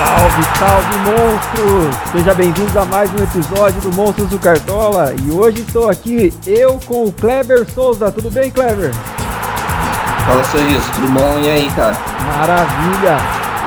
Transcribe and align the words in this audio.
Salve, 0.00 0.42
salve, 0.58 0.98
monstros! 1.10 2.10
Seja 2.10 2.32
bem-vindos 2.32 2.74
a 2.74 2.86
mais 2.86 3.12
um 3.12 3.22
episódio 3.22 3.82
do 3.82 3.92
Monstros 3.94 4.30
do 4.30 4.38
Cartola. 4.38 5.14
E 5.22 5.30
hoje 5.30 5.60
estou 5.60 5.90
aqui, 5.90 6.32
eu 6.46 6.80
com 6.86 7.04
o 7.04 7.12
Kleber 7.12 7.70
Souza. 7.70 8.10
Tudo 8.10 8.30
bem, 8.30 8.50
Kleber? 8.50 8.94
Fala, 10.24 10.42
Sorriso. 10.44 10.90
Tudo 10.94 11.08
bom? 11.08 11.38
E 11.40 11.50
aí, 11.50 11.70
cara? 11.76 11.98
Maravilha! 12.34 13.18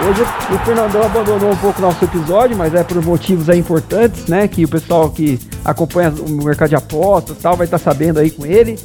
Hoje 0.10 0.24
o 0.24 0.66
Fernandão 0.66 1.04
abandonou 1.04 1.52
um 1.52 1.56
pouco 1.56 1.78
o 1.78 1.82
nosso 1.84 2.04
episódio, 2.04 2.58
mas 2.58 2.74
é 2.74 2.84
por 2.84 3.00
motivos 3.06 3.48
aí 3.48 3.60
importantes, 3.60 4.26
né? 4.26 4.48
Que 4.48 4.66
o 4.66 4.68
pessoal 4.68 5.12
que 5.12 5.40
acompanha 5.64 6.10
o 6.10 6.44
mercado 6.44 6.70
de 6.70 6.76
apostas 6.76 7.38
tal 7.38 7.56
vai 7.56 7.66
estar 7.66 7.78
sabendo 7.78 8.20
aí 8.20 8.32
com 8.32 8.44
ele. 8.44 8.80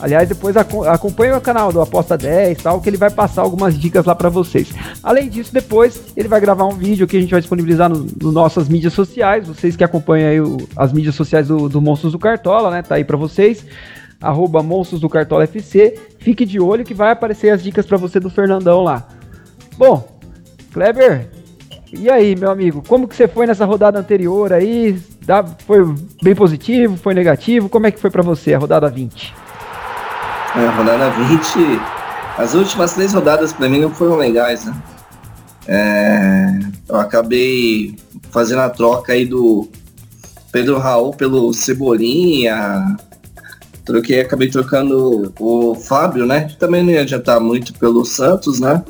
Aliás, 0.00 0.28
depois 0.28 0.56
acompanhe 0.56 1.32
o 1.32 1.40
canal 1.40 1.70
do 1.72 1.80
Aposta 1.80 2.16
10 2.16 2.62
tal, 2.62 2.80
que 2.80 2.88
ele 2.88 2.96
vai 2.96 3.10
passar 3.10 3.42
algumas 3.42 3.78
dicas 3.78 4.06
lá 4.06 4.14
para 4.14 4.28
vocês. 4.28 4.72
Além 5.02 5.28
disso, 5.28 5.52
depois 5.52 6.12
ele 6.16 6.28
vai 6.28 6.40
gravar 6.40 6.64
um 6.64 6.74
vídeo 6.74 7.06
que 7.06 7.16
a 7.16 7.20
gente 7.20 7.30
vai 7.30 7.40
disponibilizar 7.40 7.88
nas 7.90 8.00
no 8.14 8.32
nossas 8.32 8.68
mídias 8.68 8.94
sociais. 8.94 9.46
Vocês 9.46 9.76
que 9.76 9.84
acompanham 9.84 10.44
o, 10.44 10.68
as 10.76 10.92
mídias 10.92 11.14
sociais 11.14 11.48
do, 11.48 11.68
do 11.68 11.80
Monstros 11.80 12.12
do 12.12 12.18
Cartola, 12.18 12.70
né? 12.70 12.82
Tá 12.82 12.94
aí 12.94 13.04
para 13.04 13.16
vocês. 13.16 13.66
Arroba 14.20 14.62
Monstros 14.62 15.00
do 15.00 15.08
Cartola 15.08 15.44
FC. 15.44 15.98
Fique 16.18 16.46
de 16.46 16.58
olho 16.58 16.84
que 16.84 16.94
vai 16.94 17.12
aparecer 17.12 17.50
as 17.50 17.62
dicas 17.62 17.84
para 17.84 17.98
você 17.98 18.18
do 18.18 18.30
Fernandão 18.30 18.82
lá. 18.82 19.06
Bom, 19.76 20.06
Kleber, 20.72 21.28
e 21.92 22.08
aí, 22.08 22.36
meu 22.36 22.50
amigo, 22.50 22.82
como 22.86 23.08
que 23.08 23.16
você 23.16 23.26
foi 23.26 23.46
nessa 23.46 23.64
rodada 23.64 23.98
anterior 23.98 24.52
aí? 24.52 24.96
Foi 25.66 25.80
bem 26.22 26.34
positivo, 26.34 26.96
foi 26.96 27.14
negativo? 27.14 27.68
Como 27.68 27.86
é 27.86 27.90
que 27.90 27.98
foi 27.98 28.10
para 28.10 28.22
você 28.22 28.54
a 28.54 28.58
rodada 28.58 28.88
20? 28.88 29.49
É, 30.56 30.66
rodada 30.66 31.10
20. 31.10 31.80
As 32.36 32.54
últimas 32.54 32.94
três 32.94 33.12
rodadas 33.12 33.52
para 33.52 33.68
mim 33.68 33.80
não 33.80 33.90
foram 33.90 34.16
legais, 34.16 34.64
né? 34.64 34.74
É, 35.68 36.58
eu 36.88 36.96
acabei 36.96 37.96
fazendo 38.30 38.60
a 38.60 38.70
troca 38.70 39.12
aí 39.12 39.24
do 39.24 39.68
Pedro 40.50 40.78
Raul 40.78 41.12
pelo 41.14 41.52
Cebolinha. 41.52 42.96
Troquei, 43.84 44.20
acabei 44.20 44.48
trocando 44.50 45.32
o 45.38 45.74
Fábio, 45.74 46.26
né? 46.26 46.44
Que 46.44 46.56
também 46.56 46.82
não 46.82 46.90
ia 46.90 47.02
adiantar 47.02 47.40
muito 47.40 47.72
pelo 47.74 48.04
Santos, 48.04 48.58
né? 48.58 48.82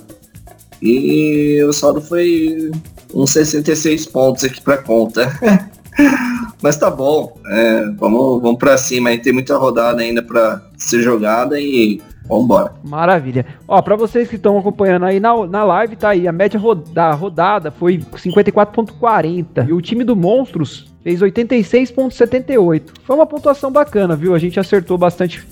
E 0.81 1.62
o 1.62 1.72
saldo 1.72 2.00
foi 2.00 2.70
uns 3.12 3.31
66 3.31 4.06
pontos 4.06 4.44
aqui 4.44 4.62
para 4.62 4.78
conta. 4.78 5.31
Mas 6.62 6.77
tá 6.77 6.91
bom, 6.91 7.36
é, 7.47 7.86
vamos, 7.98 8.42
vamos 8.42 8.58
para 8.58 8.77
cima, 8.77 9.11
aí 9.11 9.19
tem 9.19 9.33
muita 9.33 9.56
rodada 9.56 10.03
ainda 10.03 10.22
para 10.22 10.62
ser 10.77 11.03
jogada 11.03 11.58
e 11.58 12.00
Vambora. 12.30 12.72
Maravilha. 12.84 13.44
Ó, 13.66 13.83
pra 13.83 13.97
vocês 13.97 14.28
que 14.28 14.36
estão 14.36 14.56
acompanhando 14.56 15.05
aí 15.05 15.19
na, 15.19 15.47
na 15.47 15.64
live, 15.64 15.97
tá 15.97 16.11
aí. 16.11 16.28
A 16.28 16.33
média 16.33 16.61
da 16.92 17.12
rodada 17.12 17.72
foi 17.72 17.98
54,40. 17.98 19.69
E 19.69 19.72
o 19.72 19.81
time 19.81 20.05
do 20.05 20.14
Monstros 20.14 20.88
fez 21.03 21.20
86,78. 21.20 22.83
Foi 23.03 23.16
uma 23.16 23.27
pontuação 23.27 23.72
bacana, 23.72 24.14
viu? 24.14 24.33
A 24.33 24.38
gente 24.38 24.61
acertou 24.61 24.97
bastante 24.97 25.44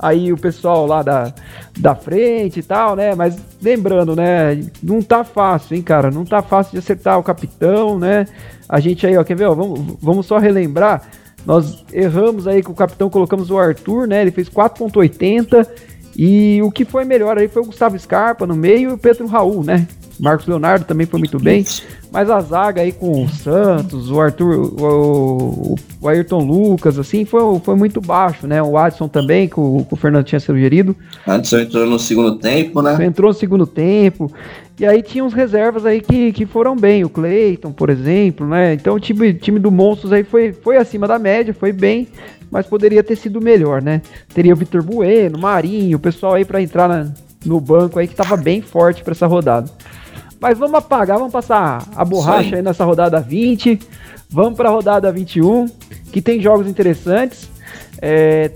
aí 0.00 0.32
o 0.32 0.36
pessoal 0.36 0.86
lá 0.86 1.02
da, 1.02 1.32
da 1.78 1.94
frente 1.94 2.60
e 2.60 2.62
tal, 2.62 2.96
né? 2.96 3.14
Mas 3.14 3.36
lembrando, 3.62 4.16
né? 4.16 4.60
Não 4.82 5.02
tá 5.02 5.22
fácil, 5.22 5.76
hein, 5.76 5.82
cara? 5.82 6.10
Não 6.10 6.24
tá 6.24 6.42
fácil 6.42 6.72
de 6.72 6.78
acertar 6.78 7.18
o 7.18 7.22
capitão, 7.22 7.98
né? 7.98 8.26
A 8.68 8.80
gente 8.80 9.06
aí, 9.06 9.16
ó, 9.16 9.24
quer 9.24 9.36
ver? 9.36 9.46
Ó, 9.46 9.54
vamos, 9.54 9.96
vamos 10.00 10.26
só 10.26 10.38
relembrar. 10.38 11.02
Nós 11.44 11.84
erramos 11.92 12.46
aí 12.46 12.62
com 12.62 12.72
o 12.72 12.76
capitão, 12.76 13.10
colocamos 13.10 13.50
o 13.50 13.58
Arthur, 13.58 14.06
né? 14.06 14.22
Ele 14.22 14.30
fez 14.30 14.48
4.80. 14.48 15.66
E 16.16 16.60
o 16.62 16.70
que 16.70 16.84
foi 16.84 17.04
melhor 17.04 17.38
aí 17.38 17.48
foi 17.48 17.62
o 17.62 17.66
Gustavo 17.66 17.98
Scarpa 17.98 18.46
no 18.46 18.56
meio 18.56 18.90
e 18.90 18.92
o 18.94 18.98
Pedro 18.98 19.26
Raul, 19.26 19.64
né? 19.64 19.86
Marcos 20.20 20.46
Leonardo 20.46 20.84
também 20.84 21.06
foi 21.06 21.18
muito 21.18 21.38
bem. 21.38 21.64
Mas 22.12 22.28
a 22.28 22.40
zaga 22.40 22.82
aí 22.82 22.92
com 22.92 23.24
o 23.24 23.28
Santos, 23.28 24.10
o 24.10 24.20
Arthur, 24.20 24.54
o, 24.56 25.76
o 26.00 26.08
Ayrton 26.08 26.44
Lucas, 26.44 26.98
assim, 26.98 27.24
foi, 27.24 27.40
foi 27.60 27.76
muito 27.76 28.00
baixo, 28.00 28.46
né? 28.46 28.62
O 28.62 28.76
Adson 28.76 29.08
também, 29.08 29.48
que 29.48 29.58
o, 29.58 29.84
que 29.88 29.94
o 29.94 29.96
Fernando 29.96 30.24
tinha 30.24 30.40
sugerido. 30.40 30.94
Adson 31.26 31.60
entrou 31.60 31.86
no 31.86 31.98
segundo 31.98 32.36
tempo, 32.36 32.82
né? 32.82 32.98
Entrou 33.04 33.28
no 33.28 33.34
segundo 33.34 33.66
tempo. 33.66 34.30
E 34.78 34.86
aí 34.86 35.02
tinha 35.02 35.24
uns 35.24 35.32
reservas 35.32 35.86
aí 35.86 36.00
que, 36.00 36.32
que 36.32 36.46
foram 36.46 36.74
bem, 36.74 37.04
o 37.04 37.08
Cleiton, 37.08 37.70
por 37.70 37.90
exemplo, 37.90 38.46
né? 38.46 38.74
Então 38.74 38.94
o 38.94 39.00
time, 39.00 39.32
time 39.34 39.58
do 39.58 39.70
Monstros 39.70 40.12
aí 40.12 40.24
foi, 40.24 40.52
foi 40.52 40.76
acima 40.78 41.06
da 41.06 41.18
média, 41.18 41.54
foi 41.54 41.70
bem, 41.70 42.08
mas 42.50 42.66
poderia 42.66 43.02
ter 43.02 43.14
sido 43.16 43.40
melhor, 43.40 43.82
né? 43.82 44.02
Teria 44.34 44.52
o 44.52 44.56
Vitor 44.56 44.82
Bueno, 44.82 45.38
Marinho, 45.38 45.96
o 45.96 46.00
pessoal 46.00 46.34
aí 46.34 46.44
para 46.44 46.62
entrar 46.62 46.88
na, 46.88 47.12
no 47.44 47.60
banco 47.60 47.98
aí 47.98 48.08
que 48.08 48.14
tava 48.14 48.36
bem 48.36 48.62
forte 48.62 49.04
para 49.04 49.12
essa 49.12 49.26
rodada. 49.26 49.70
Mas 50.40 50.58
vamos 50.58 50.74
apagar, 50.74 51.18
vamos 51.18 51.32
passar 51.32 51.86
a 51.94 52.04
borracha 52.04 52.56
aí 52.56 52.62
nessa 52.62 52.84
rodada 52.84 53.20
20. 53.20 53.78
Vamos 54.30 54.56
para 54.56 54.68
a 54.68 54.72
rodada 54.72 55.12
21, 55.12 55.68
que 56.10 56.22
tem 56.22 56.40
jogos 56.40 56.66
interessantes. 56.66 57.50
É, 58.00 58.50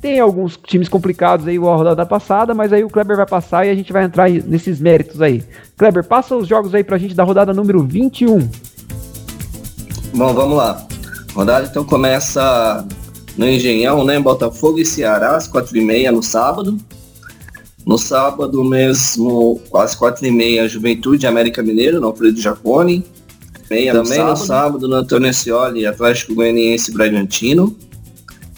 tem 0.00 0.18
alguns 0.18 0.56
times 0.56 0.88
complicados 0.88 1.46
aí, 1.46 1.54
igual 1.54 1.74
a 1.74 1.76
rodada 1.76 2.06
passada, 2.06 2.54
mas 2.54 2.72
aí 2.72 2.82
o 2.82 2.90
Kleber 2.90 3.16
vai 3.16 3.26
passar 3.26 3.66
e 3.66 3.70
a 3.70 3.74
gente 3.74 3.92
vai 3.92 4.04
entrar 4.04 4.30
nesses 4.30 4.80
méritos 4.80 5.20
aí. 5.20 5.42
Kleber, 5.76 6.04
passa 6.04 6.34
os 6.34 6.48
jogos 6.48 6.74
aí 6.74 6.82
pra 6.82 6.98
gente 6.98 7.14
da 7.14 7.24
rodada 7.24 7.52
número 7.52 7.82
21. 7.82 8.48
Bom, 10.14 10.34
vamos 10.34 10.56
lá. 10.56 10.86
A 11.30 11.32
rodada 11.34 11.66
então 11.68 11.84
começa 11.84 12.86
no 13.36 13.48
Engenhão, 13.48 14.04
né? 14.04 14.18
Botafogo 14.18 14.78
e 14.78 14.84
Ceará, 14.84 15.36
às 15.36 15.48
4h30 15.48 16.10
no 16.10 16.22
sábado. 16.22 16.76
No 17.86 17.96
sábado 17.96 18.62
mesmo, 18.64 19.60
às 19.74 19.94
quatro 19.94 20.26
e 20.26 20.30
meia, 20.30 20.68
Juventude 20.68 21.26
América 21.26 21.62
Mineiro, 21.62 22.00
no 22.00 22.08
Alfredo 22.08 22.40
Jacone. 22.40 23.04
Meia 23.70 23.92
Também 23.92 24.18
no 24.18 24.24
sábado, 24.24 24.30
no, 24.30 24.46
sábado, 24.46 24.88
no 24.88 24.94
Antônio 24.96 25.32
Scioli, 25.32 25.86
Atlético 25.86 26.34
Goianiense 26.34 26.92
Bragantino. 26.92 27.76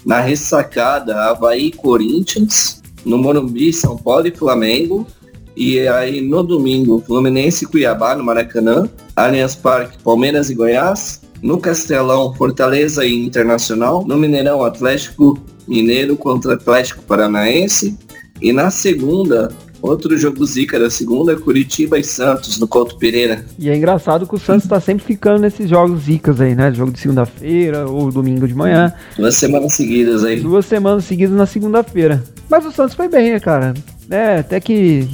Na 0.05 0.21
ressacada, 0.21 1.17
Havaí 1.25 1.73
Corinthians. 1.73 2.81
No 3.05 3.19
Morumbi, 3.19 3.73
São 3.73 3.97
Paulo 3.97 4.27
e 4.27 4.31
Flamengo. 4.31 5.07
E 5.57 5.81
aí 5.89 6.21
no 6.21 6.43
domingo, 6.43 7.03
Fluminense 7.07 7.65
e 7.65 7.69
Cuiabá, 7.69 8.15
no 8.15 8.25
Maracanã. 8.25 8.89
Allianz 9.17 9.55
Parque, 9.55 9.99
Palmeiras 10.03 10.49
e 10.49 10.55
Goiás. 10.55 11.23
No 11.43 11.59
Castelão, 11.59 12.35
Fortaleza 12.35 13.05
e 13.05 13.15
Internacional. 13.15 14.05
No 14.07 14.17
Mineirão, 14.17 14.65
Atlético 14.65 15.39
Mineiro 15.67 16.17
contra 16.17 16.55
Atlético 16.55 17.03
Paranaense. 17.03 17.99
E 18.41 18.53
na 18.53 18.71
segunda, 18.71 19.51
outro 19.83 20.17
jogo 20.17 20.45
zica 20.45 20.79
da 20.79 20.91
segunda, 20.91 21.37
Curitiba 21.37 21.99
e 21.99 22.05
Santos, 22.05 22.59
no 22.59 22.67
Couto 22.67 22.97
Pereira. 22.97 23.45
E 23.59 23.69
é 23.69 23.77
engraçado 23.77 24.27
que 24.27 24.35
o 24.35 24.39
Santos 24.39 24.67
tá 24.67 24.81
sempre 24.81 25.05
ficando 25.05 25.41
nesses 25.41 25.69
jogos 25.69 26.03
zicas 26.03 26.41
aí, 26.41 26.55
né? 26.55 26.73
Jogo 26.73 26.93
de 26.93 27.01
segunda-feira 27.01 27.87
ou 27.89 28.11
domingo 28.11 28.47
de 28.49 28.55
manhã. 28.55 28.93
Duas 29.17 29.37
semanas 29.37 29.73
seguidas 29.75 30.25
aí. 30.25 30.41
Duas 30.41 30.67
semanas 30.67 31.05
seguidas 31.05 31.37
na 31.37 31.47
segunda-feira. 31.47 32.23
Mas 32.49 32.65
o 32.65 32.73
Santos 32.73 32.95
foi 32.95 33.09
bem, 33.09 33.33
né, 33.33 33.41
cara? 33.41 33.75
É, 34.11 34.39
até 34.39 34.59
que 34.59 35.09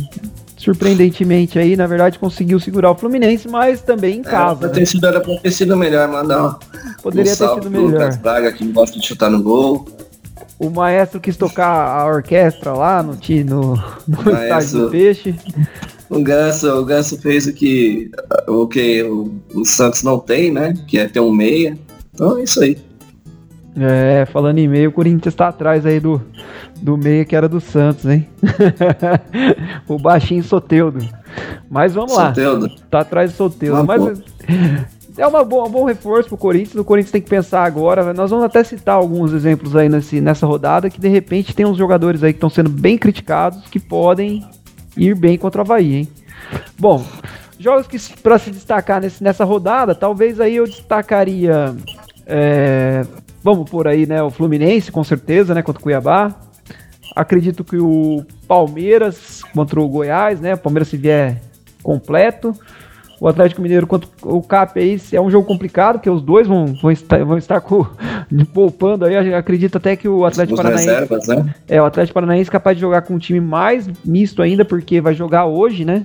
surpreendentemente 0.56 1.58
aí, 1.58 1.76
na 1.76 1.86
verdade, 1.86 2.18
conseguiu 2.18 2.58
segurar 2.58 2.90
o 2.90 2.94
Fluminense, 2.94 3.46
mas 3.46 3.82
também 3.82 4.16
em 4.16 4.20
é, 4.20 4.24
casa. 4.24 4.64
É, 4.64 4.68
né? 4.68 4.72
ter 4.72 4.86
sido, 4.86 5.06
era 5.06 5.20
pra 5.20 5.36
ter 5.36 5.50
sido 5.50 5.76
melhor, 5.76 6.08
mandar 6.08 6.58
Poderia 7.02 7.32
um 7.32 7.36
ter 7.36 7.48
sido 7.54 7.70
melhor. 7.70 7.90
Lucas 7.90 8.16
Braga, 8.16 8.52
que 8.52 8.66
gosta 8.66 8.98
de 8.98 9.06
chutar 9.06 9.30
no 9.30 9.42
gol 9.42 9.86
o 10.58 10.70
maestro 10.70 11.20
quis 11.20 11.36
tocar 11.36 12.00
a 12.00 12.06
orquestra 12.06 12.72
lá 12.72 13.02
no, 13.02 13.14
no, 13.14 13.76
no 14.06 14.30
estádio 14.32 14.80
do 14.80 14.90
Peixe. 14.90 15.34
O 16.08 16.22
Ganso, 16.22 16.68
o 16.70 16.84
Ganso 16.84 17.20
fez 17.20 17.46
o 17.46 17.52
que 17.52 18.10
o, 18.46 18.66
que 18.66 19.02
o, 19.02 19.34
o 19.54 19.64
Santos 19.64 20.02
não 20.02 20.18
tem, 20.18 20.52
né? 20.52 20.74
Que 20.86 20.98
é 20.98 21.08
ter 21.08 21.20
um 21.20 21.32
meia. 21.32 21.76
Então 22.14 22.38
é 22.38 22.44
isso 22.44 22.62
aí. 22.62 22.78
É, 23.78 24.24
falando 24.26 24.58
em 24.58 24.66
meio, 24.66 24.88
o 24.88 24.92
Corinthians 24.92 25.34
tá 25.34 25.48
atrás 25.48 25.84
aí 25.84 26.00
do, 26.00 26.22
do 26.80 26.96
meia 26.96 27.26
que 27.26 27.36
era 27.36 27.46
do 27.46 27.60
Santos, 27.60 28.06
hein? 28.06 28.26
o 29.86 29.98
baixinho 29.98 30.42
Soteudo. 30.42 31.06
Mas 31.68 31.92
vamos 31.92 32.12
Soteudo. 32.12 32.66
lá. 32.66 32.74
Tá 32.90 33.00
atrás 33.00 33.32
do 33.32 33.36
Soteudo. 33.36 33.84
Mas, 33.84 34.02
é 35.18 35.26
uma 35.26 35.42
boa, 35.42 35.66
um 35.66 35.70
bom 35.70 35.84
reforço 35.84 36.28
pro 36.28 36.38
Corinthians. 36.38 36.76
O 36.76 36.84
Corinthians 36.84 37.12
tem 37.12 37.22
que 37.22 37.28
pensar 37.28 37.64
agora. 37.64 38.12
Nós 38.12 38.30
vamos 38.30 38.44
até 38.44 38.62
citar 38.62 38.96
alguns 38.96 39.32
exemplos 39.32 39.74
aí 39.74 39.88
nesse, 39.88 40.20
nessa 40.20 40.46
rodada 40.46 40.90
que 40.90 41.00
de 41.00 41.08
repente 41.08 41.54
tem 41.54 41.64
uns 41.64 41.78
jogadores 41.78 42.22
aí 42.22 42.32
que 42.32 42.36
estão 42.36 42.50
sendo 42.50 42.68
bem 42.68 42.98
criticados 42.98 43.66
que 43.68 43.80
podem 43.80 44.44
ir 44.96 45.14
bem 45.14 45.38
contra 45.38 45.60
o 45.60 45.64
Havaí, 45.64 45.94
hein? 45.94 46.08
Bom, 46.78 47.04
jogos 47.58 47.86
que 47.86 47.98
para 48.20 48.38
se 48.38 48.50
destacar 48.50 49.00
nesse, 49.00 49.22
nessa 49.22 49.44
rodada, 49.44 49.94
talvez 49.94 50.40
aí 50.40 50.56
eu 50.56 50.64
destacaria. 50.64 51.74
É, 52.26 53.04
vamos 53.42 53.70
por 53.70 53.88
aí, 53.88 54.06
né? 54.06 54.22
O 54.22 54.30
Fluminense, 54.30 54.92
com 54.92 55.02
certeza, 55.02 55.54
né? 55.54 55.62
Contra 55.62 55.80
o 55.80 55.82
Cuiabá. 55.82 56.34
Acredito 57.14 57.64
que 57.64 57.78
o 57.78 58.24
Palmeiras 58.46 59.42
contra 59.54 59.80
o 59.80 59.88
Goiás, 59.88 60.40
né? 60.40 60.54
O 60.54 60.58
Palmeiras 60.58 60.88
se 60.88 60.98
vier 60.98 61.40
completo 61.82 62.54
o 63.20 63.28
Atlético 63.28 63.62
Mineiro 63.62 63.86
contra 63.86 64.08
o 64.22 64.42
Cap 64.42 64.78
aí 64.78 65.00
é 65.12 65.20
um 65.20 65.30
jogo 65.30 65.46
complicado, 65.46 65.94
porque 65.94 66.10
os 66.10 66.22
dois 66.22 66.46
vão, 66.46 66.66
vão 66.66 66.90
estar, 66.90 67.24
vão 67.24 67.38
estar 67.38 67.60
com, 67.60 67.86
poupando 68.52 69.04
aí. 69.04 69.34
Acredito 69.34 69.78
até 69.78 69.96
que 69.96 70.08
o 70.08 70.24
Atlético 70.24 70.54
Os 70.54 70.62
Paranaense. 70.62 70.88
Reservas, 70.88 71.26
né? 71.28 71.54
É, 71.66 71.80
o 71.80 71.84
Atlético 71.84 72.14
Paranaense 72.14 72.50
é 72.50 72.52
capaz 72.52 72.76
de 72.76 72.80
jogar 72.82 73.02
com 73.02 73.14
um 73.14 73.18
time 73.18 73.40
mais 73.40 73.88
misto 74.04 74.42
ainda, 74.42 74.64
porque 74.64 75.00
vai 75.00 75.14
jogar 75.14 75.46
hoje, 75.46 75.84
né? 75.84 76.04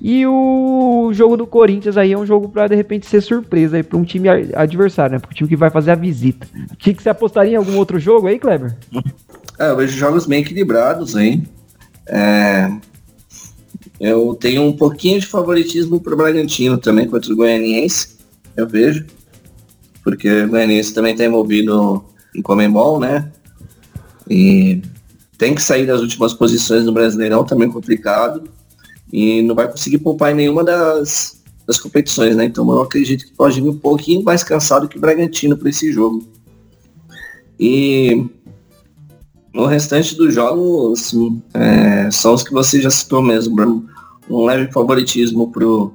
E 0.00 0.24
o 0.26 1.10
jogo 1.12 1.36
do 1.36 1.46
Corinthians 1.46 1.96
aí 1.96 2.12
é 2.12 2.18
um 2.18 2.24
jogo 2.24 2.48
para 2.48 2.68
de 2.68 2.76
repente 2.76 3.06
ser 3.06 3.20
surpresa 3.20 3.76
aí 3.76 3.82
para 3.82 3.98
um 3.98 4.04
time 4.04 4.28
adversário, 4.54 5.14
né? 5.14 5.18
Para 5.18 5.30
o 5.30 5.34
time 5.34 5.48
que 5.48 5.56
vai 5.56 5.70
fazer 5.70 5.90
a 5.90 5.96
visita. 5.96 6.46
O 6.72 6.76
que, 6.76 6.94
que 6.94 7.02
você 7.02 7.08
apostaria 7.08 7.54
em 7.54 7.56
algum 7.56 7.76
outro 7.76 7.98
jogo 7.98 8.28
aí, 8.28 8.38
Kleber? 8.38 8.76
É, 9.58 9.70
eu 9.70 9.76
vejo 9.76 9.96
jogos 9.96 10.24
bem 10.24 10.42
equilibrados 10.42 11.16
aí. 11.16 11.42
É... 12.06 12.70
Eu 14.00 14.34
tenho 14.34 14.62
um 14.62 14.72
pouquinho 14.72 15.20
de 15.20 15.26
favoritismo 15.26 16.00
para 16.00 16.14
o 16.14 16.16
Bragantino 16.16 16.78
também 16.78 17.08
contra 17.08 17.32
o 17.32 17.36
Goianiense, 17.36 18.16
eu 18.56 18.66
vejo. 18.66 19.06
Porque 20.04 20.42
o 20.42 20.48
Goianiense 20.48 20.94
também 20.94 21.12
está 21.12 21.24
envolvido 21.24 22.04
em 22.34 22.40
Comembol, 22.40 23.00
né? 23.00 23.30
E 24.28 24.80
tem 25.36 25.54
que 25.54 25.62
sair 25.62 25.86
das 25.86 26.00
últimas 26.00 26.32
posições 26.32 26.84
no 26.84 26.92
Brasileirão, 26.92 27.44
também 27.44 27.70
complicado 27.70 28.44
e 29.12 29.42
não 29.42 29.54
vai 29.54 29.68
conseguir 29.68 29.98
poupar 29.98 30.32
em 30.32 30.34
nenhuma 30.34 30.62
das, 30.62 31.42
das 31.66 31.78
competições, 31.78 32.36
né? 32.36 32.44
Então 32.44 32.70
eu 32.70 32.82
acredito 32.82 33.24
que 33.24 33.32
pode 33.32 33.60
vir 33.60 33.68
um 33.68 33.78
pouquinho 33.78 34.22
mais 34.22 34.44
cansado 34.44 34.88
que 34.88 34.98
o 34.98 35.00
Bragantino 35.00 35.56
para 35.56 35.70
esse 35.70 35.92
jogo. 35.92 36.26
E 37.58 38.26
no 39.58 39.66
restante 39.66 40.16
dos 40.16 40.32
jogos 40.32 41.12
é, 41.52 42.08
são 42.12 42.32
os 42.32 42.44
que 42.44 42.52
você 42.52 42.80
já 42.80 42.90
citou 42.90 43.20
mesmo, 43.20 43.84
Um 44.30 44.44
leve 44.44 44.70
favoritismo 44.70 45.50
pro 45.50 45.92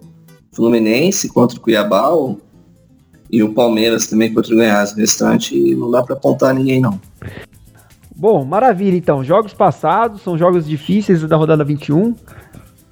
Fluminense 0.51 1.29
contra 1.29 1.57
o 1.57 1.61
Cuiabá 1.61 2.09
e 3.31 3.41
o 3.41 3.53
Palmeiras 3.53 4.05
também 4.05 4.33
contra 4.33 4.53
o 4.53 4.57
Goiás. 4.57 4.91
O 4.91 4.97
restante 4.97 5.75
não 5.75 5.89
dá 5.89 6.03
para 6.03 6.13
apontar 6.13 6.53
ninguém 6.53 6.81
não. 6.81 6.99
Bom, 8.13 8.43
maravilha 8.43 8.97
então. 8.97 9.23
Jogos 9.23 9.53
passados, 9.53 10.21
são 10.21 10.37
jogos 10.37 10.67
difíceis 10.67 11.21
da 11.21 11.37
rodada 11.37 11.63
21. 11.63 12.15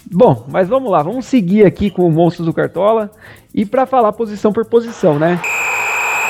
Bom, 0.09 0.45
mas 0.49 0.69
vamos 0.69 0.89
lá, 0.89 1.03
vamos 1.03 1.25
seguir 1.25 1.65
aqui 1.65 1.89
com 1.89 2.07
o 2.07 2.11
Monstros 2.11 2.45
do 2.45 2.53
Cartola 2.53 3.11
e 3.53 3.65
para 3.65 3.85
falar 3.85 4.13
posição 4.13 4.53
por 4.53 4.65
posição, 4.65 5.19
né? 5.19 5.39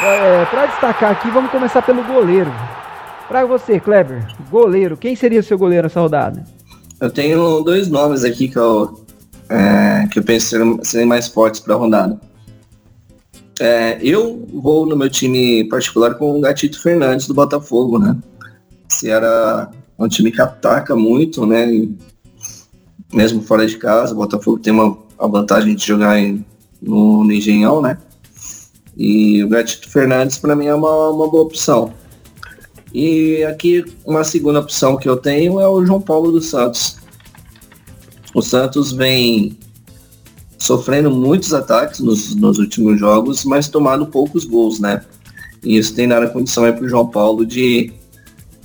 É, 0.03 0.45
para 0.45 0.65
destacar 0.65 1.11
aqui, 1.11 1.29
vamos 1.29 1.51
começar 1.51 1.83
pelo 1.83 2.03
goleiro. 2.03 2.51
Para 3.31 3.45
você, 3.45 3.79
Kleber, 3.79 4.27
goleiro, 4.49 4.97
quem 4.97 5.15
seria 5.15 5.39
o 5.39 5.43
seu 5.43 5.57
goleiro 5.57 5.83
nessa 5.83 6.01
rodada? 6.01 6.43
Eu 6.99 7.09
tenho 7.09 7.61
dois 7.61 7.87
nomes 7.87 8.25
aqui 8.25 8.49
que 8.49 8.57
eu, 8.57 9.05
é, 9.47 10.05
que 10.11 10.19
eu 10.19 10.23
penso 10.23 10.77
serem 10.83 11.07
mais 11.07 11.29
fortes 11.29 11.61
para 11.61 11.73
a 11.73 11.77
rodada. 11.77 12.19
É, 13.57 13.97
eu 14.01 14.45
vou 14.51 14.85
no 14.85 14.97
meu 14.97 15.09
time 15.09 15.63
particular 15.69 16.15
com 16.15 16.37
o 16.37 16.41
Gatito 16.41 16.81
Fernandes 16.81 17.25
do 17.25 17.33
Botafogo, 17.33 17.97
né? 17.97 18.17
Se 18.89 19.09
era 19.09 19.71
um 19.97 20.09
time 20.09 20.29
que 20.29 20.41
ataca 20.41 20.93
muito, 20.93 21.45
né? 21.45 21.87
mesmo 23.13 23.41
fora 23.43 23.65
de 23.65 23.77
casa. 23.77 24.11
O 24.11 24.17
Botafogo 24.17 24.59
tem 24.59 24.73
uma, 24.73 24.97
a 25.17 25.25
vantagem 25.25 25.73
de 25.73 25.87
jogar 25.87 26.19
em, 26.19 26.45
no, 26.81 27.23
no 27.23 27.31
Engenhão, 27.31 27.81
né? 27.81 27.97
E 28.97 29.41
o 29.41 29.47
Gatito 29.47 29.89
Fernandes 29.89 30.37
para 30.37 30.53
mim 30.53 30.65
é 30.65 30.75
uma, 30.75 31.11
uma 31.11 31.29
boa 31.29 31.43
opção. 31.43 31.93
E 32.93 33.43
aqui 33.43 33.85
uma 34.05 34.23
segunda 34.23 34.59
opção 34.59 34.97
que 34.97 35.07
eu 35.07 35.17
tenho 35.17 35.59
é 35.59 35.67
o 35.67 35.85
João 35.85 36.01
Paulo 36.01 36.31
dos 36.31 36.47
Santos. 36.47 36.97
O 38.33 38.41
Santos 38.41 38.91
vem 38.91 39.57
sofrendo 40.57 41.09
muitos 41.09 41.53
ataques 41.53 41.99
nos, 41.99 42.35
nos 42.35 42.59
últimos 42.59 42.99
jogos, 42.99 43.43
mas 43.43 43.67
tomando 43.67 44.05
poucos 44.05 44.45
gols, 44.45 44.79
né? 44.79 45.03
E 45.63 45.77
isso 45.77 45.93
tem 45.95 46.07
dado 46.07 46.25
a 46.25 46.29
condição 46.29 46.63
aí 46.63 46.73
para 46.73 46.85
o 46.85 46.89
João 46.89 47.07
Paulo 47.07 47.45
de 47.45 47.91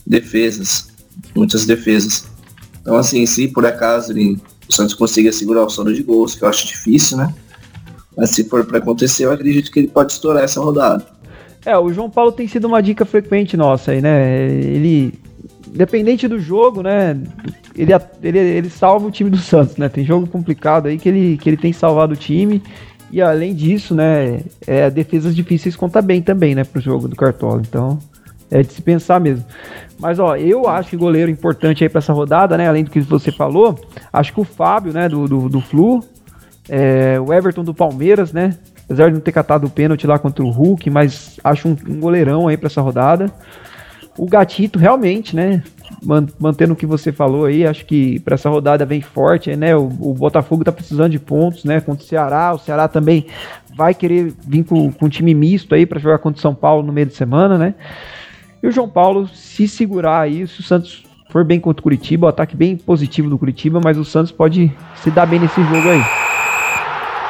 defesas, 0.06 0.88
muitas 1.34 1.66
defesas. 1.66 2.26
Então, 2.80 2.96
assim, 2.96 3.26
se 3.26 3.48
por 3.48 3.66
acaso 3.66 4.12
ele, 4.12 4.38
o 4.68 4.72
Santos 4.72 4.94
consiga 4.94 5.32
segurar 5.32 5.64
o 5.64 5.70
sono 5.70 5.92
de 5.92 6.02
gols, 6.02 6.34
que 6.34 6.44
eu 6.44 6.48
acho 6.48 6.66
difícil, 6.66 7.16
né? 7.16 7.34
Mas 8.16 8.30
se 8.30 8.44
for 8.44 8.64
para 8.64 8.78
acontecer, 8.78 9.24
eu 9.24 9.32
acredito 9.32 9.70
que 9.70 9.80
ele 9.80 9.88
pode 9.88 10.12
estourar 10.12 10.44
essa 10.44 10.60
rodada. 10.60 11.06
É, 11.66 11.76
o 11.76 11.92
João 11.92 12.08
Paulo 12.08 12.30
tem 12.30 12.46
sido 12.46 12.68
uma 12.68 12.80
dica 12.80 13.04
frequente 13.04 13.56
nossa 13.56 13.90
aí, 13.90 14.00
né? 14.00 14.48
Ele, 14.48 15.12
dependente 15.66 16.28
do 16.28 16.38
jogo, 16.38 16.80
né? 16.80 17.20
Ele, 17.74 17.92
ele, 18.22 18.38
ele 18.38 18.70
salva 18.70 19.08
o 19.08 19.10
time 19.10 19.28
do 19.28 19.36
Santos, 19.42 19.76
né? 19.76 19.88
Tem 19.88 20.04
jogo 20.04 20.28
complicado 20.28 20.86
aí 20.86 20.96
que 20.96 21.08
ele, 21.08 21.36
que 21.36 21.50
ele 21.50 21.56
tem 21.56 21.72
salvado 21.72 22.14
o 22.14 22.16
time. 22.16 22.62
E 23.10 23.20
além 23.20 23.52
disso, 23.52 23.96
né? 23.96 24.42
É, 24.64 24.88
defesas 24.88 25.34
difíceis 25.34 25.74
conta 25.74 26.00
bem 26.00 26.22
também, 26.22 26.54
né? 26.54 26.62
Pro 26.62 26.80
jogo 26.80 27.08
do 27.08 27.16
Cartola. 27.16 27.60
Então, 27.66 27.98
é 28.48 28.62
de 28.62 28.72
se 28.72 28.80
pensar 28.80 29.18
mesmo. 29.18 29.44
Mas 29.98 30.20
ó, 30.20 30.36
eu 30.36 30.68
acho 30.68 30.90
que 30.90 30.96
goleiro 30.96 31.32
importante 31.32 31.82
aí 31.82 31.90
para 31.90 31.98
essa 31.98 32.12
rodada, 32.12 32.56
né? 32.56 32.68
Além 32.68 32.84
do 32.84 32.92
que 32.92 33.00
você 33.00 33.32
falou, 33.32 33.76
acho 34.12 34.32
que 34.32 34.40
o 34.40 34.44
Fábio, 34.44 34.92
né, 34.92 35.08
do, 35.08 35.26
do, 35.26 35.48
do 35.48 35.60
Flu, 35.60 36.00
é, 36.68 37.18
o 37.18 37.32
Everton 37.32 37.64
do 37.64 37.74
Palmeiras, 37.74 38.32
né? 38.32 38.56
Apesar 38.86 39.08
de 39.08 39.14
não 39.14 39.20
ter 39.20 39.32
catado 39.32 39.66
o 39.66 39.70
pênalti 39.70 40.06
lá 40.06 40.18
contra 40.18 40.44
o 40.44 40.50
Hulk, 40.50 40.88
mas 40.90 41.38
acho 41.42 41.68
um, 41.68 41.76
um 41.88 42.00
goleirão 42.00 42.46
aí 42.46 42.56
para 42.56 42.68
essa 42.68 42.80
rodada. 42.80 43.30
O 44.16 44.26
Gatito, 44.26 44.78
realmente, 44.78 45.34
né? 45.34 45.62
Mantendo 46.38 46.72
o 46.72 46.76
que 46.76 46.86
você 46.86 47.12
falou 47.12 47.44
aí, 47.44 47.66
acho 47.66 47.84
que 47.84 48.20
para 48.20 48.34
essa 48.34 48.48
rodada 48.48 48.86
vem 48.86 49.00
forte, 49.00 49.54
né? 49.56 49.76
O, 49.76 49.86
o, 49.86 50.14
Botafogo 50.14 50.64
tá 50.64 50.72
precisando 50.72 51.10
de 51.10 51.18
pontos, 51.18 51.64
né? 51.64 51.80
Contra 51.80 52.04
o 52.04 52.06
Ceará. 52.06 52.54
O 52.54 52.58
Ceará 52.58 52.86
também 52.86 53.26
vai 53.76 53.92
querer 53.92 54.32
vir 54.46 54.64
com, 54.64 54.90
com 54.92 55.06
um 55.06 55.08
time 55.08 55.34
misto 55.34 55.74
aí 55.74 55.84
para 55.84 55.98
jogar 55.98 56.18
contra 56.18 56.38
o 56.38 56.42
São 56.42 56.54
Paulo 56.54 56.82
no 56.86 56.92
meio 56.92 57.08
de 57.08 57.14
semana, 57.14 57.58
né? 57.58 57.74
E 58.62 58.66
o 58.68 58.72
João 58.72 58.88
Paulo, 58.88 59.28
se 59.28 59.68
segurar 59.68 60.20
aí, 60.20 60.46
se 60.46 60.60
o 60.60 60.62
Santos 60.62 61.04
for 61.30 61.44
bem 61.44 61.60
contra 61.60 61.80
o 61.80 61.82
Curitiba, 61.82 62.26
o 62.26 62.30
ataque 62.30 62.56
bem 62.56 62.76
positivo 62.76 63.28
do 63.28 63.38
Curitiba, 63.38 63.80
mas 63.82 63.98
o 63.98 64.04
Santos 64.04 64.32
pode 64.32 64.72
se 64.94 65.10
dar 65.10 65.26
bem 65.26 65.40
nesse 65.40 65.62
jogo 65.62 65.88
aí. 65.88 66.02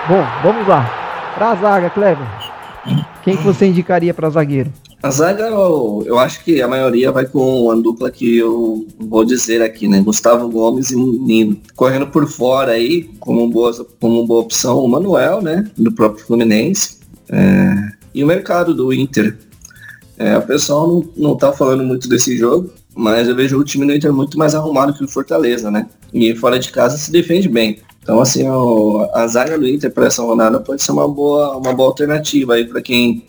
Bom, 0.09 0.25
vamos 0.43 0.69
lá. 0.69 1.06
Pra 1.37 1.55
zaga, 1.55 1.91
Clever. 1.91 2.27
Quem 3.23 3.37
que 3.37 3.43
você 3.43 3.67
indicaria 3.67 4.15
para 4.15 4.31
zagueiro? 4.31 4.73
A 5.03 5.11
zaga, 5.11 5.43
eu, 5.43 6.03
eu, 6.07 6.19
acho 6.19 6.43
que 6.43 6.63
a 6.63 6.67
maioria 6.67 7.13
vai 7.13 7.27
com 7.27 7.71
a 7.71 7.75
dupla 7.75 8.11
que 8.11 8.39
eu 8.39 8.87
vou 8.99 9.23
dizer 9.23 9.61
aqui, 9.61 9.87
né? 9.87 10.01
Gustavo 10.01 10.49
Gomes 10.49 10.91
e 10.91 10.97
Nino. 10.97 11.61
Correndo 11.75 12.07
por 12.07 12.27
fora 12.27 12.73
aí, 12.73 13.11
como 13.21 13.47
boa, 13.51 13.87
como 14.01 14.27
boa 14.27 14.41
opção, 14.41 14.79
o 14.79 14.89
Manuel, 14.89 15.43
né? 15.43 15.71
Do 15.77 15.93
próprio 15.93 16.25
Fluminense. 16.25 17.01
É, 17.29 17.91
e 18.15 18.25
o 18.25 18.27
mercado 18.27 18.73
do 18.73 18.91
Inter. 18.91 19.37
É, 20.17 20.39
o 20.39 20.43
pessoal 20.43 20.89
não, 20.89 21.09
não 21.19 21.37
tá 21.37 21.53
falando 21.53 21.85
muito 21.85 22.09
desse 22.09 22.35
jogo, 22.35 22.71
mas 22.95 23.29
eu 23.29 23.37
vejo 23.37 23.59
o 23.59 23.65
time 23.65 23.85
do 23.85 23.93
Inter 23.93 24.11
muito 24.11 24.39
mais 24.39 24.55
arrumado 24.55 24.95
que 24.95 25.05
o 25.05 25.09
Fortaleza, 25.09 25.71
né? 25.71 25.87
E 26.15 26.35
fora 26.35 26.59
de 26.59 26.73
casa 26.73 26.97
se 26.97 27.13
defende 27.13 27.47
bem. 27.47 27.79
Então, 28.07 28.21
assim, 28.21 28.49
o, 28.49 29.11
a 29.13 29.27
zaga 29.27 29.59
do 29.59 29.67
Inter 29.67 29.91
para 29.91 30.07
essa 30.07 30.23
rodada 30.23 30.61
pode 30.61 30.81
ser 30.81 30.93
uma 30.93 31.09
boa, 31.09 31.57
uma 31.57 31.73
boa 31.73 31.89
alternativa 31.89 32.55
aí 32.55 32.65
para 32.65 32.81
quem 32.81 33.27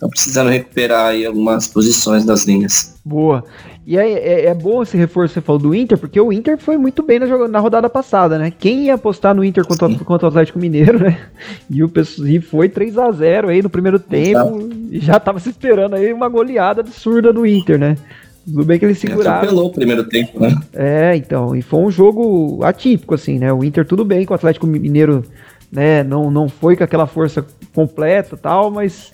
tá 0.00 0.08
precisando 0.08 0.48
recuperar 0.48 1.08
aí 1.08 1.26
algumas 1.26 1.68
posições 1.68 2.24
das 2.24 2.44
linhas. 2.44 2.94
Boa. 3.04 3.44
E 3.86 3.98
é, 3.98 4.12
é, 4.12 4.46
é, 4.46 4.54
bom 4.54 4.82
esse 4.82 4.96
reforço 4.96 5.34
que 5.34 5.40
você 5.40 5.44
falou 5.44 5.60
do 5.60 5.74
Inter, 5.74 5.98
porque 5.98 6.18
o 6.18 6.32
Inter 6.32 6.56
foi 6.56 6.78
muito 6.78 7.02
bem 7.02 7.18
na, 7.18 7.48
na 7.48 7.58
rodada 7.58 7.90
passada, 7.90 8.38
né? 8.38 8.50
Quem 8.50 8.86
ia 8.86 8.94
apostar 8.94 9.34
no 9.34 9.44
Inter 9.44 9.66
contra, 9.66 9.94
contra 9.98 10.26
o 10.26 10.30
Atlético 10.30 10.58
Mineiro, 10.58 11.00
né? 11.04 11.20
E 11.68 11.84
o 11.84 11.92
e 12.26 12.40
foi 12.40 12.70
3 12.70 12.96
a 12.96 13.12
0 13.12 13.48
aí 13.48 13.60
no 13.60 13.68
primeiro 13.68 13.98
tempo. 13.98 14.70
E 14.90 15.00
já 15.00 15.20
tava 15.20 15.38
se 15.38 15.50
esperando 15.50 15.96
aí 15.96 16.10
uma 16.14 16.30
goleada 16.30 16.80
absurda 16.80 17.30
do 17.30 17.44
Inter, 17.44 17.78
né? 17.78 17.98
Tudo 18.44 18.64
bem 18.64 18.78
que 18.78 18.84
eles 18.84 18.98
seguraram. 18.98 19.38
Atropelou 19.38 19.68
o 19.68 19.72
primeiro 19.72 20.04
tempo, 20.04 20.38
né? 20.38 20.54
É, 20.72 21.16
então. 21.16 21.56
E 21.56 21.62
foi 21.62 21.80
um 21.80 21.90
jogo 21.90 22.62
atípico, 22.62 23.14
assim, 23.14 23.38
né? 23.38 23.52
O 23.52 23.64
Inter 23.64 23.86
tudo 23.86 24.04
bem 24.04 24.26
com 24.26 24.32
o 24.32 24.36
Atlético 24.36 24.66
Mineiro, 24.66 25.24
né? 25.72 26.02
Não, 26.02 26.30
não 26.30 26.48
foi 26.48 26.76
com 26.76 26.84
aquela 26.84 27.06
força 27.06 27.44
completa 27.74 28.36
tal, 28.36 28.70
mas 28.70 29.12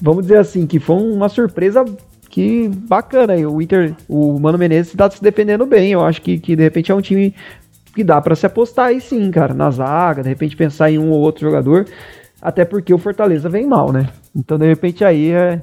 vamos 0.00 0.22
dizer 0.22 0.38
assim, 0.38 0.66
que 0.66 0.78
foi 0.78 0.96
uma 0.96 1.28
surpresa 1.28 1.84
que 2.28 2.68
bacana 2.68 3.32
aí. 3.32 3.46
O 3.46 3.60
Inter, 3.62 3.94
o 4.08 4.38
Mano 4.38 4.58
Menezes 4.58 4.92
está 4.92 5.10
se 5.10 5.22
defendendo 5.22 5.64
bem. 5.64 5.92
Eu 5.92 6.04
acho 6.04 6.20
que, 6.20 6.38
que 6.38 6.54
de 6.54 6.62
repente 6.62 6.92
é 6.92 6.94
um 6.94 7.00
time 7.00 7.34
que 7.94 8.04
dá 8.04 8.20
para 8.20 8.36
se 8.36 8.46
apostar 8.46 8.86
aí 8.86 9.00
sim, 9.00 9.30
cara, 9.30 9.54
na 9.54 9.70
zaga, 9.70 10.22
de 10.22 10.28
repente 10.28 10.56
pensar 10.56 10.90
em 10.90 10.98
um 10.98 11.10
ou 11.10 11.20
outro 11.20 11.40
jogador. 11.40 11.86
Até 12.40 12.64
porque 12.64 12.94
o 12.94 12.98
Fortaleza 12.98 13.48
vem 13.48 13.66
mal, 13.66 13.90
né? 13.90 14.08
Então, 14.36 14.56
de 14.56 14.66
repente, 14.66 15.04
aí 15.04 15.32
é 15.32 15.60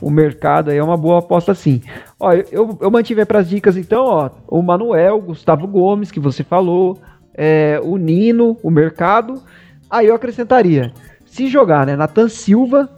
o 0.00 0.10
mercado 0.10 0.70
aí 0.70 0.76
é 0.76 0.82
uma 0.82 0.96
boa 0.96 1.20
aposta 1.20 1.54
sim. 1.54 1.80
Ó, 2.20 2.32
eu, 2.52 2.78
eu 2.78 2.90
mantive 2.90 3.24
para 3.24 3.38
as 3.38 3.48
dicas, 3.48 3.78
então, 3.78 4.04
ó, 4.04 4.30
o 4.46 4.60
Manuel, 4.60 5.18
Gustavo 5.20 5.66
Gomes, 5.66 6.10
que 6.12 6.20
você 6.20 6.44
falou, 6.44 6.98
é, 7.34 7.80
o 7.82 7.96
Nino, 7.96 8.58
o 8.62 8.70
mercado. 8.70 9.42
Aí 9.88 10.06
eu 10.06 10.14
acrescentaria, 10.14 10.92
se 11.24 11.48
jogar, 11.48 11.86
né, 11.86 11.96
Nathan 11.96 12.28
Silva, 12.28 12.90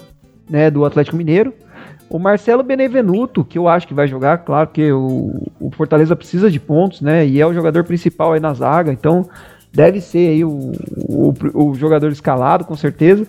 né, 0.50 0.70
do 0.70 0.84
Atlético 0.84 1.16
Mineiro, 1.16 1.54
o 2.10 2.18
Marcelo 2.18 2.62
Benevenuto, 2.62 3.44
que 3.44 3.56
eu 3.56 3.68
acho 3.68 3.88
que 3.88 3.94
vai 3.94 4.06
jogar, 4.06 4.38
claro 4.38 4.68
que 4.68 4.92
o, 4.92 5.50
o 5.58 5.70
Fortaleza 5.70 6.14
precisa 6.14 6.50
de 6.50 6.60
pontos, 6.60 7.00
né? 7.00 7.26
E 7.26 7.40
é 7.40 7.46
o 7.46 7.54
jogador 7.54 7.84
principal 7.84 8.34
aí 8.34 8.40
na 8.40 8.52
zaga, 8.52 8.92
então 8.92 9.26
deve 9.72 9.98
ser 9.98 10.28
aí 10.28 10.44
o, 10.44 10.72
o, 11.08 11.34
o 11.54 11.74
jogador 11.74 12.12
escalado, 12.12 12.66
com 12.66 12.76
certeza. 12.76 13.26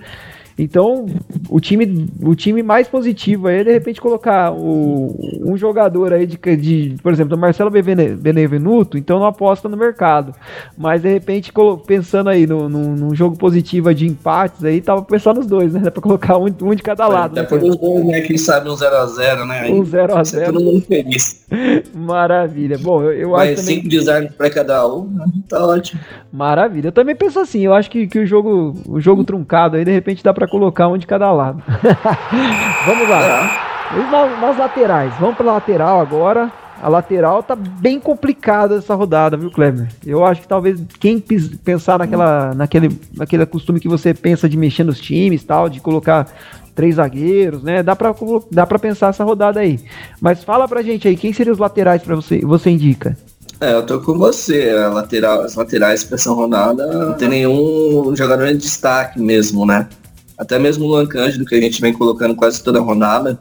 Então, 0.58 1.06
o 1.50 1.60
time, 1.60 2.08
o 2.22 2.36
time 2.36 2.62
mais 2.62 2.88
positivo 2.88 3.48
aí 3.48 3.60
é 3.60 3.64
de 3.64 3.72
repente 3.72 4.00
colocar 4.00 4.52
o, 4.52 5.16
um 5.42 5.58
jogador 5.58 6.14
aí 6.14 6.26
de, 6.26 6.38
de 6.58 6.96
por 7.02 7.12
exemplo, 7.12 7.36
o 7.36 7.40
Marcelo 7.40 7.72
Benevenuto, 7.72 8.98
então 8.98 9.20
não 9.20 9.26
aposta 9.26 9.68
no 9.68 9.78
mercado. 9.78 10.34
Mas 10.78 11.02
de 11.02 11.12
repente, 11.12 11.52
pensando 11.86 12.30
aí 12.30 12.46
no, 12.46 12.70
no, 12.70 12.96
num 12.96 13.16
jogo 13.16 13.38
positivo 13.38 13.94
de 13.94 14.08
empates 14.08 14.64
aí, 14.64 14.82
tava 14.82 15.02
pensando 15.02 15.38
nos 15.38 15.48
dois, 15.48 15.74
né? 15.74 15.80
Dá 15.80 15.92
pra 15.92 16.02
colocar 16.02 16.38
um, 16.38 16.46
um 16.46 16.76
de 16.76 16.84
cada 16.84 17.08
lado. 17.08 17.36
Dá 17.36 17.42
né, 17.42 17.48
os 17.52 17.78
dois, 17.78 18.06
né? 18.06 18.22
Quem 18.22 18.38
sabe 18.38 18.70
um 18.70 18.74
0x0, 18.74 19.46
né? 19.46 19.60
Aí, 19.62 19.72
um 19.72 19.84
0x0. 19.84 20.46
Todo 20.46 20.64
mundo 20.64 20.82
feliz. 20.82 21.46
Maravilha. 21.94 22.78
Bom, 22.78 23.04
eu, 23.04 23.14
eu 23.14 23.30
Mas 23.32 23.52
acho 23.52 23.62
também. 23.62 23.76
cinco 23.76 23.90
designs 23.90 24.32
pra 24.34 24.50
cada 24.50 24.88
um, 24.88 25.10
tá 25.50 25.66
ótimo. 25.66 26.02
Maravilha. 26.32 26.88
Eu 26.88 26.92
também 26.92 27.16
penso 27.16 27.40
assim, 27.40 27.62
eu 27.62 27.74
acho 27.74 27.90
que, 27.90 28.08
que 28.08 28.20
o 28.20 28.26
jogo, 28.26 28.76
o 28.88 29.00
jogo 29.00 29.24
truncado 29.24 29.78
aí, 29.78 29.86
de 29.86 29.92
repente, 29.92 30.24
dá 30.24 30.34
pra 30.34 30.43
colocar 30.48 30.88
um 30.88 30.98
de 30.98 31.08
cada 31.08 31.32
lado. 31.32 31.62
Vamos 32.86 33.10
lá. 33.10 33.22
É. 33.22 34.42
nas 34.42 34.58
laterais. 34.58 35.14
Vamos 35.20 35.36
pra 35.36 35.54
lateral 35.54 36.00
agora. 36.00 36.52
A 36.82 36.90
lateral 36.90 37.42
tá 37.42 37.56
bem 37.56 37.98
complicada 37.98 38.76
essa 38.76 38.94
rodada, 38.94 39.38
viu, 39.38 39.50
Kleber? 39.50 39.88
Eu 40.06 40.26
acho 40.26 40.42
que 40.42 40.48
talvez 40.48 40.82
quem 41.00 41.18
pensar 41.64 42.00
naquela, 42.00 42.54
naquele, 42.54 43.00
naquele 43.16 43.46
costume 43.46 43.80
que 43.80 43.88
você 43.88 44.14
pensa 44.14 44.50
de 44.50 44.58
mexer 44.58 44.84
nos 44.84 45.00
times 45.00 45.46
tal, 45.46 45.70
de 45.70 45.80
colocar 45.80 46.28
três 46.76 46.96
zagueiros, 46.96 47.64
né? 47.64 47.82
Dá 47.82 47.96
pra, 47.96 48.14
dá 48.52 48.66
pra 48.66 48.78
pensar 48.80 49.10
essa 49.10 49.24
rodada 49.24 49.62
aí. 49.62 49.80
Mas 50.20 50.44
fala 50.44 50.68
pra 50.68 50.82
gente 50.82 51.08
aí, 51.08 51.16
quem 51.16 51.32
seriam 51.32 51.54
os 51.54 51.60
laterais 51.60 52.02
para 52.02 52.16
você, 52.16 52.40
você 52.40 52.70
indica? 52.70 53.16
É, 53.62 53.74
eu 53.74 53.86
tô 53.86 54.02
com 54.02 54.18
você. 54.18 54.72
A 54.72 54.90
lateral, 54.90 55.42
as 55.42 55.56
laterais 55.56 56.04
pra 56.04 56.16
essa 56.16 56.32
rodada 56.32 56.86
não 56.86 57.14
tem 57.14 57.30
nenhum 57.30 58.14
jogador 58.16 58.48
de 58.48 58.58
destaque 58.58 59.22
mesmo, 59.22 59.66
né? 59.66 59.88
Até 60.38 60.58
mesmo 60.58 60.86
o 60.86 60.88
Luan 60.88 61.06
Cândido, 61.06 61.46
que 61.46 61.56
a 61.56 61.62
gente 61.62 61.80
vem 61.80 61.94
colocando 61.94 62.36
quase 62.36 62.62
toda 62.64 62.80
a 62.80 62.82
rodada, 62.82 63.40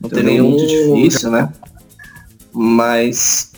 não 0.00 0.10
tem 0.10 0.22
nenhum 0.22 0.50
muito 0.50 0.66
difícil, 0.66 1.30
né? 1.30 1.52
Mas 2.52 3.52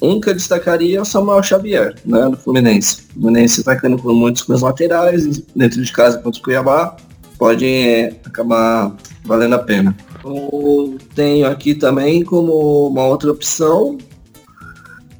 um 0.00 0.20
que 0.20 0.30
eu 0.30 0.34
destacaria 0.34 0.98
é 0.98 1.00
o 1.00 1.04
Samuel 1.04 1.42
Xavier, 1.42 1.94
né, 2.04 2.28
do 2.28 2.36
Fluminense. 2.36 3.02
O 3.10 3.14
Fluminense 3.14 3.62
vai 3.62 3.78
caindo 3.78 3.98
com 3.98 4.12
muitos 4.14 4.42
com 4.42 4.54
os 4.54 4.62
laterais, 4.62 5.42
dentro 5.54 5.82
de 5.82 5.92
casa 5.92 6.18
contra 6.18 6.40
o 6.40 6.42
Cuiabá, 6.42 6.96
pode 7.36 7.66
é, 7.66 8.16
acabar 8.24 8.94
valendo 9.24 9.54
a 9.54 9.58
pena. 9.58 9.96
Eu 10.24 10.98
tenho 11.14 11.46
aqui 11.46 11.74
também 11.74 12.24
como 12.24 12.88
uma 12.88 13.06
outra 13.06 13.30
opção, 13.30 13.98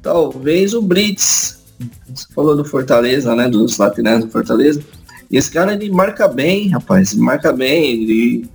talvez 0.01 0.73
o 0.73 0.81
Brits. 0.81 1.59
Você 2.13 2.25
falou 2.33 2.55
do 2.55 2.65
Fortaleza, 2.65 3.35
né, 3.35 3.47
dos 3.47 3.77
laterais 3.77 4.23
do 4.23 4.31
Fortaleza. 4.31 4.81
E 5.29 5.37
esse 5.37 5.51
cara, 5.51 5.73
ele 5.73 5.91
marca 5.91 6.27
bem, 6.27 6.69
rapaz, 6.69 7.13
ele 7.13 7.21
marca 7.21 7.53
bem, 7.53 8.01
ele 8.01 8.49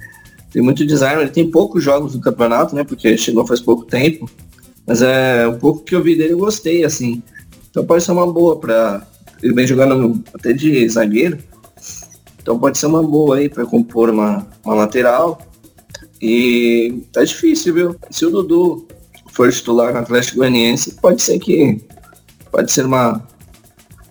tem 0.51 0.63
muito 0.63 0.87
design, 0.87 1.23
ele 1.23 1.31
tem 1.31 1.51
poucos 1.51 1.83
jogos 1.83 2.15
no 2.15 2.21
campeonato, 2.21 2.75
né, 2.75 2.85
porque 2.85 3.17
chegou 3.17 3.47
faz 3.47 3.61
pouco 3.61 3.85
tempo. 3.85 4.29
Mas 4.87 5.03
é 5.03 5.49
um 5.49 5.59
pouco 5.59 5.83
que 5.83 5.95
eu 5.95 6.03
vi 6.03 6.17
dele 6.17 6.35
eu 6.35 6.39
gostei, 6.39 6.85
assim. 6.85 7.23
Então 7.71 7.85
pode 7.85 8.05
ser 8.05 8.13
uma 8.13 8.31
boa 8.31 8.59
para 8.59 9.07
Ele 9.43 9.55
vem 9.55 9.67
jogando 9.67 10.23
até 10.33 10.53
de 10.53 10.89
zagueiro. 10.89 11.39
Então 12.41 12.59
pode 12.59 12.77
ser 12.77 12.87
uma 12.87 13.03
boa 13.03 13.37
aí 13.37 13.49
para 13.49 13.65
compor 13.65 14.11
uma, 14.11 14.47
uma 14.65 14.75
lateral. 14.75 15.41
E 16.21 17.03
tá 17.13 17.25
difícil, 17.25 17.75
viu? 17.75 17.97
Se 18.11 18.27
o 18.27 18.31
Dudu 18.31 18.87
for 19.33 19.51
titular 19.51 19.93
no 19.93 19.99
Atlético 20.01 20.39
Goianiense, 20.39 20.95
pode 21.01 21.23
ser 21.23 21.39
que. 21.39 21.85
Pode 22.53 22.71
ser 22.71 22.87
uma, 22.87 23.27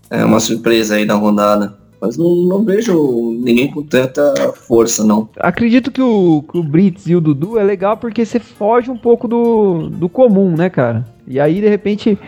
é, 0.10 0.26
uma 0.26 0.40
surpresa 0.40 0.96
aí 0.96 1.06
na 1.06 1.14
rodada. 1.14 1.78
Mas 2.04 2.18
não, 2.18 2.36
não, 2.36 2.66
vejo 2.66 3.32
ninguém 3.32 3.72
com 3.72 3.82
tanta 3.82 4.52
força, 4.52 5.06
não. 5.06 5.30
Acredito 5.38 5.90
que 5.90 6.02
o, 6.02 6.44
que 6.44 6.58
o 6.58 6.62
Brits 6.62 7.08
e 7.08 7.16
o 7.16 7.22
Dudu 7.22 7.58
é 7.58 7.64
legal 7.64 7.96
porque 7.96 8.26
você 8.26 8.42
foge 8.42 8.92
um 8.92 8.98
pouco 8.98 9.26
do, 9.26 9.88
do 9.88 10.10
comum, 10.10 10.54
né, 10.54 10.70
cara? 10.70 11.08
E 11.26 11.40
aí, 11.40 11.62
de 11.62 11.70
repente, 11.70 12.20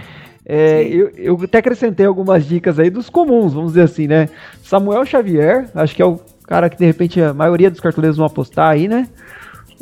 é, 0.46 0.82
eu, 0.84 1.10
eu 1.18 1.40
até 1.44 1.58
acrescentei 1.58 2.06
algumas 2.06 2.48
dicas 2.48 2.80
aí 2.80 2.90
dos 2.90 3.10
comuns, 3.10 3.52
vamos 3.52 3.74
dizer 3.74 3.82
assim, 3.82 4.08
né? 4.08 4.30
Samuel 4.64 5.06
Xavier, 5.06 5.70
acho 5.76 5.94
que 5.94 6.02
é 6.02 6.06
o 6.06 6.22
cara 6.48 6.70
que 6.70 6.78
de 6.78 6.86
repente 6.86 7.20
a 7.20 7.34
maioria 7.34 7.70
dos 7.70 7.82
cartoleiros 7.82 8.16
vão 8.16 8.28
apostar 8.28 8.70
aí, 8.70 8.88
né? 8.88 9.10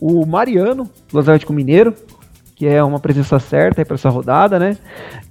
O 0.02 0.26
Mariano, 0.26 0.90
do 1.12 1.20
Atlético 1.20 1.54
Mineiro, 1.54 1.94
que 2.56 2.68
é 2.68 2.84
uma 2.84 3.00
presença 3.00 3.40
certa 3.40 3.84
para 3.84 3.96
essa 3.96 4.10
rodada, 4.10 4.60
né? 4.60 4.78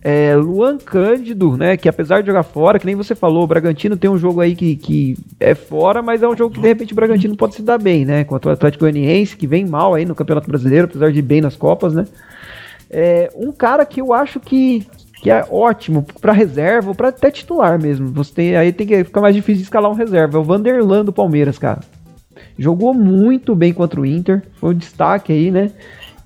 É, 0.02 0.34
Luan 0.34 0.78
Cândido, 0.78 1.56
né? 1.56 1.76
Que 1.76 1.88
apesar 1.88 2.20
de 2.20 2.26
jogar 2.26 2.42
fora, 2.42 2.78
que 2.78 2.86
nem 2.86 2.96
você 2.96 3.14
falou, 3.14 3.44
o 3.44 3.46
Bragantino 3.46 3.96
tem 3.96 4.10
um 4.10 4.18
jogo 4.18 4.40
aí 4.40 4.56
que, 4.56 4.76
que 4.76 5.16
é 5.38 5.54
fora, 5.54 6.02
mas 6.02 6.22
é 6.22 6.28
um 6.28 6.36
jogo 6.36 6.54
que 6.54 6.60
de 6.60 6.66
repente 6.66 6.92
o 6.92 6.96
Bragantino 6.96 7.36
pode 7.36 7.54
se 7.54 7.62
dar 7.62 7.78
bem, 7.78 8.04
né? 8.04 8.24
Contra 8.24 8.50
o 8.50 8.52
Atlético 8.52 8.84
Goianiense, 8.84 9.36
que 9.36 9.46
vem 9.46 9.66
mal 9.66 9.94
aí 9.94 10.04
no 10.04 10.14
Campeonato 10.14 10.48
Brasileiro, 10.48 10.86
apesar 10.86 11.12
de 11.12 11.20
ir 11.20 11.22
bem 11.22 11.40
nas 11.40 11.56
Copas, 11.56 11.94
né? 11.94 12.06
É, 12.90 13.30
um 13.36 13.52
cara 13.52 13.86
que 13.86 14.00
eu 14.00 14.12
acho 14.12 14.40
que, 14.40 14.86
que 15.22 15.30
é 15.30 15.46
ótimo 15.50 16.04
para 16.20 16.32
reserva 16.32 16.88
ou 16.88 16.94
para 16.94 17.08
até 17.08 17.30
titular 17.30 17.80
mesmo. 17.80 18.08
Você 18.08 18.34
tem, 18.34 18.56
aí 18.56 18.72
tem 18.72 18.86
que 18.86 19.04
ficar 19.04 19.20
mais 19.20 19.34
difícil 19.34 19.62
escalar 19.62 19.90
um 19.90 19.94
reserva. 19.94 20.36
É 20.36 20.40
o 20.40 20.44
Vanderlan 20.44 21.04
do 21.04 21.12
Palmeiras, 21.12 21.58
cara. 21.58 21.80
Jogou 22.58 22.92
muito 22.92 23.54
bem 23.54 23.72
contra 23.72 24.00
o 24.00 24.04
Inter, 24.04 24.42
foi 24.54 24.74
um 24.74 24.76
destaque 24.76 25.32
aí, 25.32 25.50
né? 25.50 25.70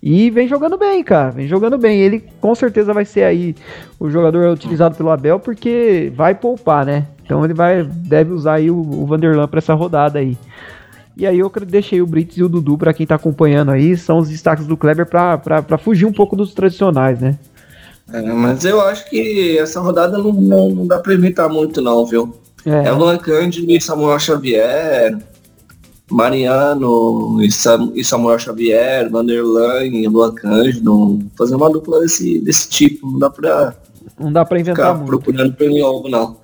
E 0.08 0.30
vem 0.30 0.46
jogando 0.46 0.78
bem, 0.78 1.02
cara. 1.02 1.32
Vem 1.32 1.48
jogando 1.48 1.76
bem. 1.76 1.98
Ele 1.98 2.22
com 2.40 2.54
certeza 2.54 2.94
vai 2.94 3.04
ser 3.04 3.24
aí 3.24 3.56
o 3.98 4.08
jogador 4.08 4.52
utilizado 4.52 4.94
pelo 4.94 5.10
Abel 5.10 5.40
porque 5.40 6.12
vai 6.14 6.32
poupar, 6.32 6.86
né? 6.86 7.08
Então 7.24 7.44
ele 7.44 7.52
vai 7.52 7.82
deve 7.82 8.32
usar 8.32 8.54
aí 8.54 8.70
o, 8.70 8.78
o 8.78 9.04
Vanderlan 9.04 9.48
para 9.48 9.58
essa 9.58 9.74
rodada 9.74 10.20
aí. 10.20 10.38
E 11.16 11.26
aí 11.26 11.40
eu 11.40 11.50
deixei 11.66 12.00
o 12.00 12.06
Brits 12.06 12.36
e 12.36 12.44
o 12.44 12.48
Dudu 12.48 12.78
para 12.78 12.94
quem 12.94 13.04
tá 13.04 13.16
acompanhando 13.16 13.72
aí, 13.72 13.96
são 13.96 14.18
os 14.18 14.28
destaques 14.28 14.64
do 14.64 14.76
Kleber 14.76 15.06
para 15.06 15.76
fugir 15.76 16.06
um 16.06 16.12
pouco 16.12 16.36
dos 16.36 16.54
tradicionais, 16.54 17.18
né? 17.18 17.36
É, 18.12 18.22
mas 18.22 18.64
eu 18.64 18.80
acho 18.82 19.10
que 19.10 19.58
essa 19.58 19.80
rodada 19.80 20.18
não, 20.18 20.32
não, 20.32 20.70
não 20.70 20.86
dá 20.86 21.00
para 21.00 21.14
evitar 21.14 21.48
muito 21.48 21.82
não, 21.82 22.06
viu? 22.06 22.32
É, 22.64 22.86
é 22.86 22.92
Luan 22.92 23.18
Cândido 23.18 23.72
e 23.72 23.80
Samuel 23.80 24.20
Xavier, 24.20 25.18
Mariano 26.10 27.42
e, 27.42 27.50
Sam, 27.50 27.90
e 27.94 28.04
Samuel 28.04 28.38
Xavier, 28.38 29.10
Vanderlan 29.10 29.84
e 29.84 30.06
Luan 30.06 30.32
Cândido, 30.34 31.18
fazer 31.36 31.56
uma 31.56 31.70
dupla 31.70 32.00
desse, 32.00 32.38
desse 32.40 32.68
tipo, 32.68 33.10
não 33.10 33.18
dá 33.18 33.30
pra. 33.30 33.74
Não 34.18 34.32
dá 34.32 34.44
pra 34.44 34.60
inventar 34.60 34.94
muito. 34.94 35.08
procurando 35.08 35.52
pelo 35.54 35.84
algo, 35.84 36.08
não. 36.08 36.36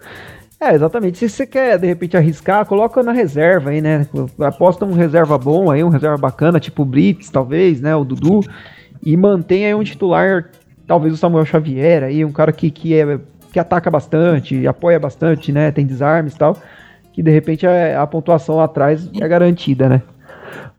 É, 0.61 0.75
exatamente. 0.75 1.19
Se 1.19 1.28
você 1.28 1.47
quer, 1.47 1.78
de 1.78 1.87
repente, 1.87 2.16
arriscar, 2.16 2.66
coloca 2.66 3.02
na 3.02 3.12
reserva 3.12 3.71
aí, 3.71 3.81
né? 3.81 4.07
Aposta 4.40 4.85
um 4.85 4.92
reserva 4.92 5.38
bom 5.38 5.71
aí, 5.71 5.83
um 5.83 5.88
reserva 5.88 6.16
bacana, 6.16 6.61
tipo 6.61 6.83
o 6.83 6.85
Brits, 6.85 7.31
talvez, 7.31 7.81
né? 7.81 7.95
O 7.95 8.04
Dudu. 8.04 8.40
E 9.04 9.16
mantém 9.16 9.66
aí 9.66 9.75
um 9.75 9.83
titular, 9.83 10.50
talvez 10.87 11.14
o 11.14 11.16
Samuel 11.16 11.45
Xavier 11.45 12.04
aí, 12.04 12.25
um 12.25 12.33
cara 12.33 12.52
que, 12.52 12.71
que, 12.71 12.95
é, 12.95 13.19
que 13.52 13.59
ataca 13.59 13.90
bastante, 13.90 14.66
apoia 14.66 14.99
bastante, 14.99 15.50
né? 15.50 15.71
Tem 15.71 15.87
desarmes 15.87 16.35
e 16.35 16.38
tal 16.38 16.57
que 17.12 17.23
de 17.23 17.31
repente 17.31 17.66
a, 17.66 18.02
a 18.02 18.07
pontuação 18.07 18.57
lá 18.57 18.64
atrás 18.64 19.09
é 19.21 19.28
garantida, 19.28 19.88
né? 19.88 20.02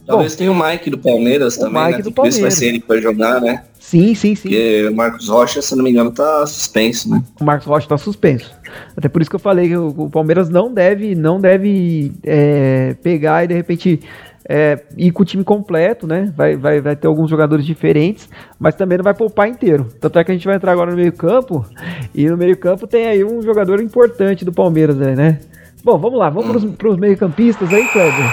Talvez 0.05 0.33
Bom, 0.33 0.37
tenha 0.37 0.51
o 0.51 0.55
Mike 0.55 0.89
do 0.89 0.97
Palmeiras 0.97 1.55
também, 1.55 1.81
Mike 1.81 1.97
né? 1.97 2.03
Do 2.03 2.11
Palmeiras. 2.11 2.41
vai 2.41 2.51
ser 2.51 2.67
ele 2.67 2.81
que 2.81 2.87
vai 2.87 3.01
jogar, 3.01 3.39
né? 3.39 3.63
Sim, 3.79 4.13
sim, 4.13 4.35
sim. 4.35 4.49
Porque 4.49 4.87
o 4.91 4.95
Marcos 4.95 5.29
Rocha, 5.29 5.61
se 5.61 5.75
não 5.75 5.83
me 5.83 5.91
engano, 5.91 6.11
tá 6.11 6.45
suspenso, 6.45 7.09
né? 7.09 7.23
O 7.39 7.43
Marcos 7.43 7.67
Rocha 7.67 7.87
tá 7.87 7.97
suspenso. 7.97 8.53
Até 8.97 9.07
por 9.07 9.21
isso 9.21 9.29
que 9.29 9.35
eu 9.35 9.39
falei 9.39 9.69
que 9.69 9.77
o, 9.77 10.09
Palmeiras 10.09 10.49
não 10.49 10.73
deve, 10.73 11.15
não 11.15 11.39
deve 11.39 12.11
é, 12.23 12.95
pegar 13.01 13.45
e 13.45 13.47
de 13.47 13.53
repente 13.53 14.01
é, 14.47 14.83
ir 14.97 15.11
com 15.11 15.23
o 15.23 15.25
time 15.25 15.43
completo, 15.43 16.05
né? 16.05 16.33
Vai, 16.35 16.57
vai, 16.57 16.81
vai 16.81 16.95
ter 16.97 17.07
alguns 17.07 17.29
jogadores 17.29 17.65
diferentes, 17.65 18.27
mas 18.59 18.75
também 18.75 18.97
não 18.97 19.03
vai 19.03 19.13
poupar 19.13 19.47
inteiro. 19.47 19.87
Tanto 20.01 20.19
é 20.19 20.23
que 20.23 20.31
a 20.31 20.33
gente 20.33 20.45
vai 20.45 20.57
entrar 20.57 20.73
agora 20.73 20.91
no 20.91 20.97
meio-campo, 20.97 21.65
e 22.13 22.27
no 22.27 22.35
meio-campo 22.35 22.87
tem 22.87 23.07
aí 23.07 23.23
um 23.23 23.41
jogador 23.41 23.81
importante 23.81 24.43
do 24.43 24.51
Palmeiras, 24.51 24.97
né? 24.97 25.39
Bom, 25.83 25.97
vamos 25.97 26.17
lá, 26.17 26.29
vamos 26.29 26.63
hum. 26.63 26.71
para 26.71 26.89
os 26.89 26.97
meio-campistas 26.97 27.71
aí, 27.73 27.85
Kleber. 27.89 28.25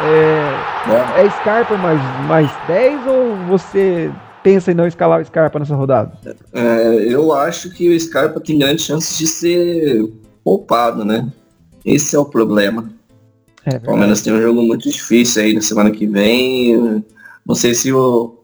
É, 0.00 1.20
é. 1.20 1.26
é 1.26 1.30
Scarpa 1.30 1.76
mais, 1.76 2.00
mais 2.26 2.50
10 2.66 3.06
ou 3.06 3.36
você 3.48 4.10
pensa 4.42 4.70
em 4.70 4.74
não 4.74 4.86
escalar 4.86 5.20
o 5.20 5.24
Scarpa 5.24 5.58
nessa 5.58 5.74
rodada? 5.74 6.12
É, 6.52 7.12
eu 7.12 7.32
acho 7.34 7.70
que 7.70 7.90
o 7.90 8.00
Scarpa 8.00 8.40
tem 8.40 8.58
grandes 8.58 8.86
chances 8.86 9.18
de 9.18 9.26
ser 9.26 10.10
poupado, 10.42 11.04
né? 11.04 11.28
Esse 11.84 12.16
é 12.16 12.18
o 12.18 12.24
problema. 12.24 12.90
É, 13.66 13.76
o 13.76 13.80
Palmeiras 13.80 14.22
tem 14.22 14.32
um 14.32 14.40
jogo 14.40 14.62
muito 14.62 14.88
difícil 14.88 15.42
aí 15.42 15.52
na 15.52 15.60
semana 15.60 15.90
que 15.90 16.06
vem. 16.06 17.04
Não 17.44 17.54
sei 17.54 17.74
se 17.74 17.92
o, 17.92 18.37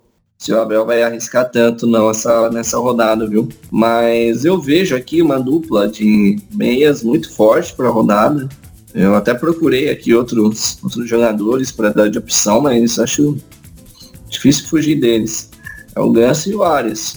se 0.45 0.53
o 0.53 0.61
Abel 0.61 0.85
vai 0.85 1.03
arriscar 1.03 1.51
tanto 1.51 1.87
não 1.87 2.11
essa, 2.11 2.51
nessa 2.51 2.77
rodada, 2.77 3.27
viu? 3.27 3.49
Mas 3.71 4.45
eu 4.45 4.61
vejo 4.61 4.95
aqui 4.95 5.23
uma 5.23 5.41
dupla 5.41 5.89
de 5.89 6.39
meias 6.53 7.03
muito 7.03 7.35
forte 7.35 7.73
para 7.73 7.89
a 7.89 7.91
rodada. 7.91 8.47
Eu 8.93 9.15
até 9.15 9.33
procurei 9.33 9.89
aqui 9.89 10.13
outros, 10.13 10.77
outros 10.83 11.09
jogadores 11.09 11.73
para 11.73 11.95
dar 11.95 12.11
de 12.11 12.19
opção, 12.19 12.61
mas 12.61 12.99
acho 12.99 13.39
difícil 14.29 14.69
fugir 14.69 15.01
deles. 15.01 15.49
É 15.97 16.01
o 16.01 16.13
Ganso 16.13 16.51
e 16.51 16.55
o 16.55 16.63
Arias. 16.63 17.17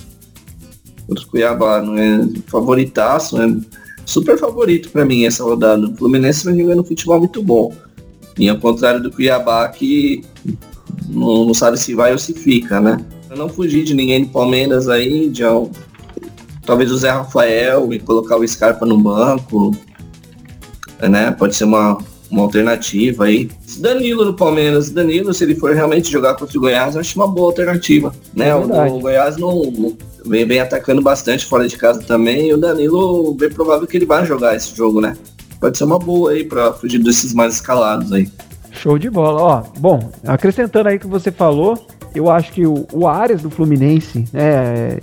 Outro 1.05 1.27
Cuiabá, 1.27 1.81
não 1.81 1.97
é 1.97 2.29
favoritaço, 2.47 3.41
é 3.41 3.53
super 4.05 4.39
favorito 4.39 4.89
para 4.89 5.03
mim 5.03 5.25
essa 5.25 5.43
rodada. 5.43 5.85
O 5.85 5.97
Fluminense 5.97 6.45
vai 6.45 6.57
jogando 6.57 6.81
futebol 6.81 7.19
muito 7.19 7.43
bom. 7.43 7.73
E 8.39 8.47
ao 8.47 8.57
contrário 8.57 9.03
do 9.03 9.11
Cuiabá, 9.11 9.67
que 9.67 10.23
não, 11.09 11.43
não 11.43 11.53
sabe 11.53 11.77
se 11.77 11.93
vai 11.93 12.13
ou 12.13 12.17
se 12.17 12.33
fica, 12.33 12.79
né? 12.79 13.05
Pra 13.27 13.35
não 13.35 13.49
fugir 13.49 13.83
de 13.83 13.93
ninguém 13.93 14.23
do 14.23 14.29
Palmeiras 14.29 14.87
aí, 14.87 15.29
de, 15.29 15.43
talvez 16.65 16.91
o 16.91 16.97
Zé 16.97 17.09
Rafael 17.09 17.93
e 17.93 17.99
colocar 17.99 18.37
o 18.37 18.47
Scarpa 18.47 18.85
no 18.85 18.97
banco, 18.97 19.75
né? 21.01 21.31
Pode 21.31 21.55
ser 21.55 21.63
uma, 21.63 21.97
uma 22.29 22.43
alternativa 22.43 23.25
aí. 23.25 23.49
Danilo 23.79 24.25
no 24.25 24.33
Palmeiras, 24.33 24.89
Danilo, 24.89 25.33
se 25.33 25.43
ele 25.43 25.55
for 25.55 25.73
realmente 25.73 26.11
jogar 26.11 26.35
contra 26.35 26.57
o 26.57 26.61
Goiás, 26.61 26.95
eu 26.95 27.01
acho 27.01 27.17
uma 27.17 27.27
boa 27.27 27.47
alternativa, 27.47 28.13
né? 28.33 28.49
É 28.49 28.55
o, 28.55 28.95
o, 28.95 28.99
Goiás 28.99 29.37
não 29.37 29.95
vem, 30.25 30.45
vem 30.45 30.59
atacando 30.59 31.01
bastante 31.01 31.45
fora 31.45 31.67
de 31.67 31.77
casa 31.77 32.01
também, 32.01 32.49
e 32.49 32.53
o 32.53 32.57
Danilo, 32.57 33.33
bem 33.33 33.49
provável 33.49 33.87
que 33.87 33.97
ele 33.97 34.05
vai 34.05 34.25
jogar 34.25 34.55
esse 34.55 34.75
jogo, 34.75 34.99
né? 34.99 35.15
Pode 35.59 35.77
ser 35.77 35.85
uma 35.85 35.97
boa 35.97 36.31
aí 36.31 36.43
para 36.43 36.73
fugir 36.73 36.99
desses 36.99 37.33
mais 37.33 37.55
escalados 37.55 38.11
aí. 38.11 38.29
Show 38.71 38.99
de 38.99 39.09
bola, 39.09 39.41
ó. 39.41 39.63
Bom, 39.79 40.11
acrescentando 40.25 40.89
aí 40.89 40.97
o 40.97 40.99
que 40.99 41.07
você 41.07 41.31
falou, 41.31 41.87
eu 42.13 42.29
acho 42.29 42.51
que 42.51 42.65
o, 42.65 42.85
o 42.93 43.07
Arias 43.07 43.41
do 43.41 43.49
Fluminense, 43.49 44.25
é, 44.33 44.99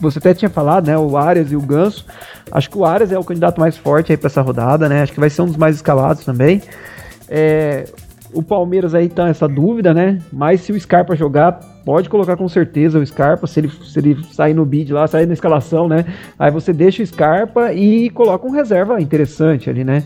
você 0.00 0.18
até 0.18 0.34
tinha 0.34 0.50
falado, 0.50 0.86
né? 0.86 0.96
O 0.96 1.16
Arias 1.16 1.50
e 1.52 1.56
o 1.56 1.60
Ganso. 1.60 2.06
Acho 2.50 2.70
que 2.70 2.78
o 2.78 2.84
Arias 2.84 3.12
é 3.12 3.18
o 3.18 3.24
candidato 3.24 3.60
mais 3.60 3.76
forte 3.76 4.12
aí 4.12 4.16
para 4.16 4.28
essa 4.28 4.42
rodada, 4.42 4.88
né? 4.88 5.02
Acho 5.02 5.12
que 5.12 5.20
vai 5.20 5.30
ser 5.30 5.42
um 5.42 5.46
dos 5.46 5.56
mais 5.56 5.76
escalados 5.76 6.24
também. 6.24 6.62
É, 7.28 7.84
o 8.32 8.42
Palmeiras 8.42 8.94
aí 8.94 9.08
tá 9.08 9.28
essa 9.28 9.46
dúvida, 9.46 9.92
né? 9.92 10.18
Mas 10.32 10.62
se 10.62 10.72
o 10.72 10.80
Scarpa 10.80 11.14
jogar, 11.14 11.60
pode 11.84 12.08
colocar 12.08 12.36
com 12.36 12.48
certeza 12.48 12.98
o 12.98 13.06
Scarpa. 13.06 13.46
Se 13.46 13.60
ele, 13.60 13.68
se 13.70 13.98
ele 13.98 14.24
sair 14.32 14.54
no 14.54 14.64
bid 14.64 14.92
lá, 14.92 15.06
sair 15.06 15.26
na 15.26 15.34
escalação, 15.34 15.88
né? 15.88 16.04
Aí 16.38 16.50
você 16.50 16.72
deixa 16.72 17.02
o 17.02 17.06
Scarpa 17.06 17.72
e 17.72 18.10
coloca 18.10 18.46
um 18.46 18.50
reserva 18.50 19.00
interessante 19.00 19.68
ali, 19.68 19.84
né? 19.84 20.04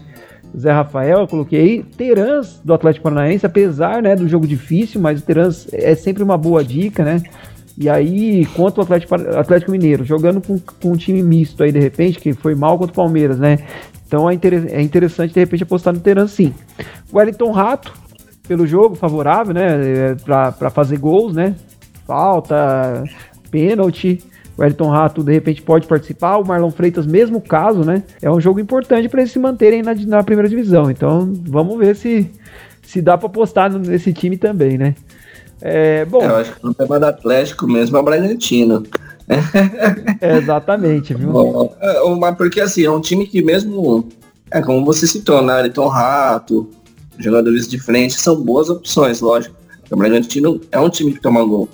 Zé 0.56 0.72
Rafael, 0.72 1.20
eu 1.20 1.28
coloquei 1.28 1.82
Terans 1.82 2.60
do 2.64 2.74
Atlético 2.74 3.04
Paranaense, 3.04 3.46
apesar 3.46 4.02
né, 4.02 4.16
do 4.16 4.28
jogo 4.28 4.46
difícil, 4.46 5.00
mas 5.00 5.20
o 5.20 5.22
Terans 5.22 5.68
é 5.72 5.94
sempre 5.94 6.22
uma 6.22 6.36
boa 6.36 6.64
dica, 6.64 7.04
né? 7.04 7.22
E 7.78 7.90
aí, 7.90 8.46
quanto 8.56 8.78
o 8.78 8.80
Atlético, 8.80 9.14
Atlético 9.14 9.70
Mineiro, 9.70 10.02
jogando 10.02 10.40
com, 10.40 10.58
com 10.58 10.92
um 10.92 10.96
time 10.96 11.22
misto 11.22 11.62
aí 11.62 11.70
de 11.70 11.78
repente, 11.78 12.18
que 12.18 12.32
foi 12.32 12.54
mal 12.54 12.78
contra 12.78 12.92
o 12.92 12.96
Palmeiras, 12.96 13.38
né? 13.38 13.58
Então 14.06 14.30
é, 14.30 14.34
inter, 14.34 14.66
é 14.70 14.80
interessante 14.80 15.34
de 15.34 15.40
repente 15.40 15.62
apostar 15.62 15.92
no 15.92 16.00
Terans 16.00 16.30
sim. 16.30 16.54
Wellington 17.12 17.50
Rato, 17.50 17.92
pelo 18.48 18.66
jogo, 18.66 18.94
favorável, 18.94 19.52
né? 19.52 19.66
É, 19.66 20.14
para 20.14 20.70
fazer 20.70 20.98
gols, 20.98 21.34
né? 21.34 21.54
Falta, 22.06 23.04
pênalti. 23.50 24.22
O 24.56 24.64
Elton 24.64 24.88
Rato 24.88 25.22
de 25.22 25.32
repente 25.32 25.60
pode 25.60 25.86
participar, 25.86 26.38
o 26.38 26.46
Marlon 26.46 26.70
Freitas, 26.70 27.06
mesmo 27.06 27.40
caso, 27.40 27.84
né? 27.84 28.02
É 28.22 28.30
um 28.30 28.40
jogo 28.40 28.58
importante 28.58 29.08
para 29.08 29.20
eles 29.20 29.32
se 29.32 29.38
manterem 29.38 29.82
na, 29.82 29.94
na, 29.94 30.22
primeira 30.22 30.48
divisão. 30.48 30.90
Então 30.90 31.30
vamos 31.46 31.76
ver 31.78 31.94
se, 31.94 32.30
se 32.82 33.02
dá 33.02 33.18
para 33.18 33.26
apostar 33.26 33.70
nesse 33.70 34.12
time 34.12 34.38
também, 34.38 34.78
né? 34.78 34.94
É, 35.60 36.04
bom, 36.04 36.22
é, 36.22 36.26
eu 36.26 36.36
acho 36.36 36.52
que 36.52 36.66
o 36.66 36.74
problema 36.74 37.00
do 37.00 37.06
Atlético 37.06 37.66
mesmo 37.66 37.96
é 37.96 38.00
o 38.00 38.02
Bragantino. 38.02 38.82
É, 40.20 40.36
exatamente, 40.38 41.12
viu? 41.14 41.30
Bom, 41.30 41.76
é, 41.80 42.14
mas 42.14 42.36
porque 42.36 42.60
assim, 42.60 42.84
é 42.84 42.90
um 42.90 43.00
time 43.00 43.26
que 43.26 43.42
mesmo. 43.42 44.08
É 44.50 44.62
como 44.62 44.84
você 44.84 45.06
citou, 45.06 45.42
né? 45.42 45.60
Elton 45.60 45.88
Rato, 45.88 46.70
jogadores 47.18 47.66
de 47.66 47.78
frente, 47.78 48.14
são 48.14 48.40
boas 48.40 48.70
opções, 48.70 49.20
lógico. 49.20 49.56
O 49.90 49.96
Bragantino 49.96 50.60
é 50.70 50.78
um 50.78 50.88
time 50.88 51.12
que 51.12 51.20
toma 51.20 51.44
gol. 51.44 51.68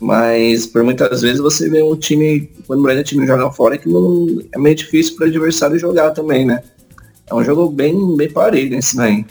Mas 0.00 0.66
por 0.66 0.82
muitas 0.84 1.22
vezes 1.22 1.40
você 1.40 1.68
vê 1.68 1.82
um 1.82 1.96
time, 1.96 2.50
quando 2.66 2.80
o 2.80 2.82
Bragantino 2.82 3.26
joga 3.26 3.50
fora, 3.50 3.76
que 3.76 3.88
não, 3.88 4.26
é 4.52 4.58
meio 4.58 4.76
difícil 4.76 5.16
para 5.16 5.26
o 5.26 5.28
adversário 5.28 5.78
jogar 5.78 6.10
também, 6.12 6.44
né? 6.46 6.62
É 7.28 7.34
um 7.34 7.44
jogo 7.44 7.68
bem, 7.70 8.16
bem 8.16 8.30
parelho 8.30 8.76
esse 8.76 8.96
daí. 8.96 9.24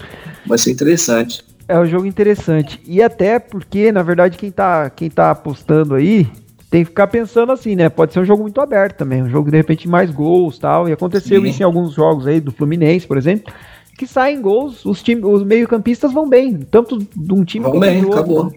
Vai 0.45 0.57
ser 0.57 0.71
interessante. 0.71 1.43
É 1.67 1.77
um 1.79 1.85
jogo 1.85 2.05
interessante. 2.05 2.79
E 2.85 3.01
até 3.01 3.39
porque, 3.39 3.91
na 3.91 4.03
verdade, 4.03 4.37
quem 4.37 4.51
tá, 4.51 4.89
quem 4.89 5.09
tá 5.09 5.31
apostando 5.31 5.95
aí 5.95 6.27
tem 6.69 6.83
que 6.83 6.89
ficar 6.89 7.07
pensando 7.07 7.51
assim, 7.51 7.75
né? 7.75 7.89
Pode 7.89 8.13
ser 8.13 8.19
um 8.19 8.25
jogo 8.25 8.43
muito 8.43 8.61
aberto 8.61 8.97
também. 8.97 9.23
Um 9.23 9.29
jogo, 9.29 9.49
de 9.49 9.57
repente, 9.57 9.87
mais 9.87 10.11
gols 10.11 10.59
tal. 10.59 10.87
E 10.87 10.91
aconteceu 10.91 11.41
Sim. 11.41 11.47
isso 11.47 11.61
em 11.61 11.65
alguns 11.65 11.93
jogos 11.93 12.27
aí, 12.27 12.39
do 12.39 12.51
Fluminense, 12.51 13.07
por 13.07 13.17
exemplo. 13.17 13.53
Que 13.97 14.05
saem 14.05 14.41
gols, 14.41 14.85
os, 14.85 15.01
time, 15.01 15.23
os 15.25 15.43
meio-campistas 15.43 16.13
vão 16.13 16.29
bem. 16.29 16.59
Tanto 16.59 16.99
de 16.99 17.33
um 17.33 17.43
time 17.43 17.65
vão 17.65 17.79
bem, 17.79 18.01
do 18.01 18.07
outro. 18.07 18.19
Acabou. 18.19 18.53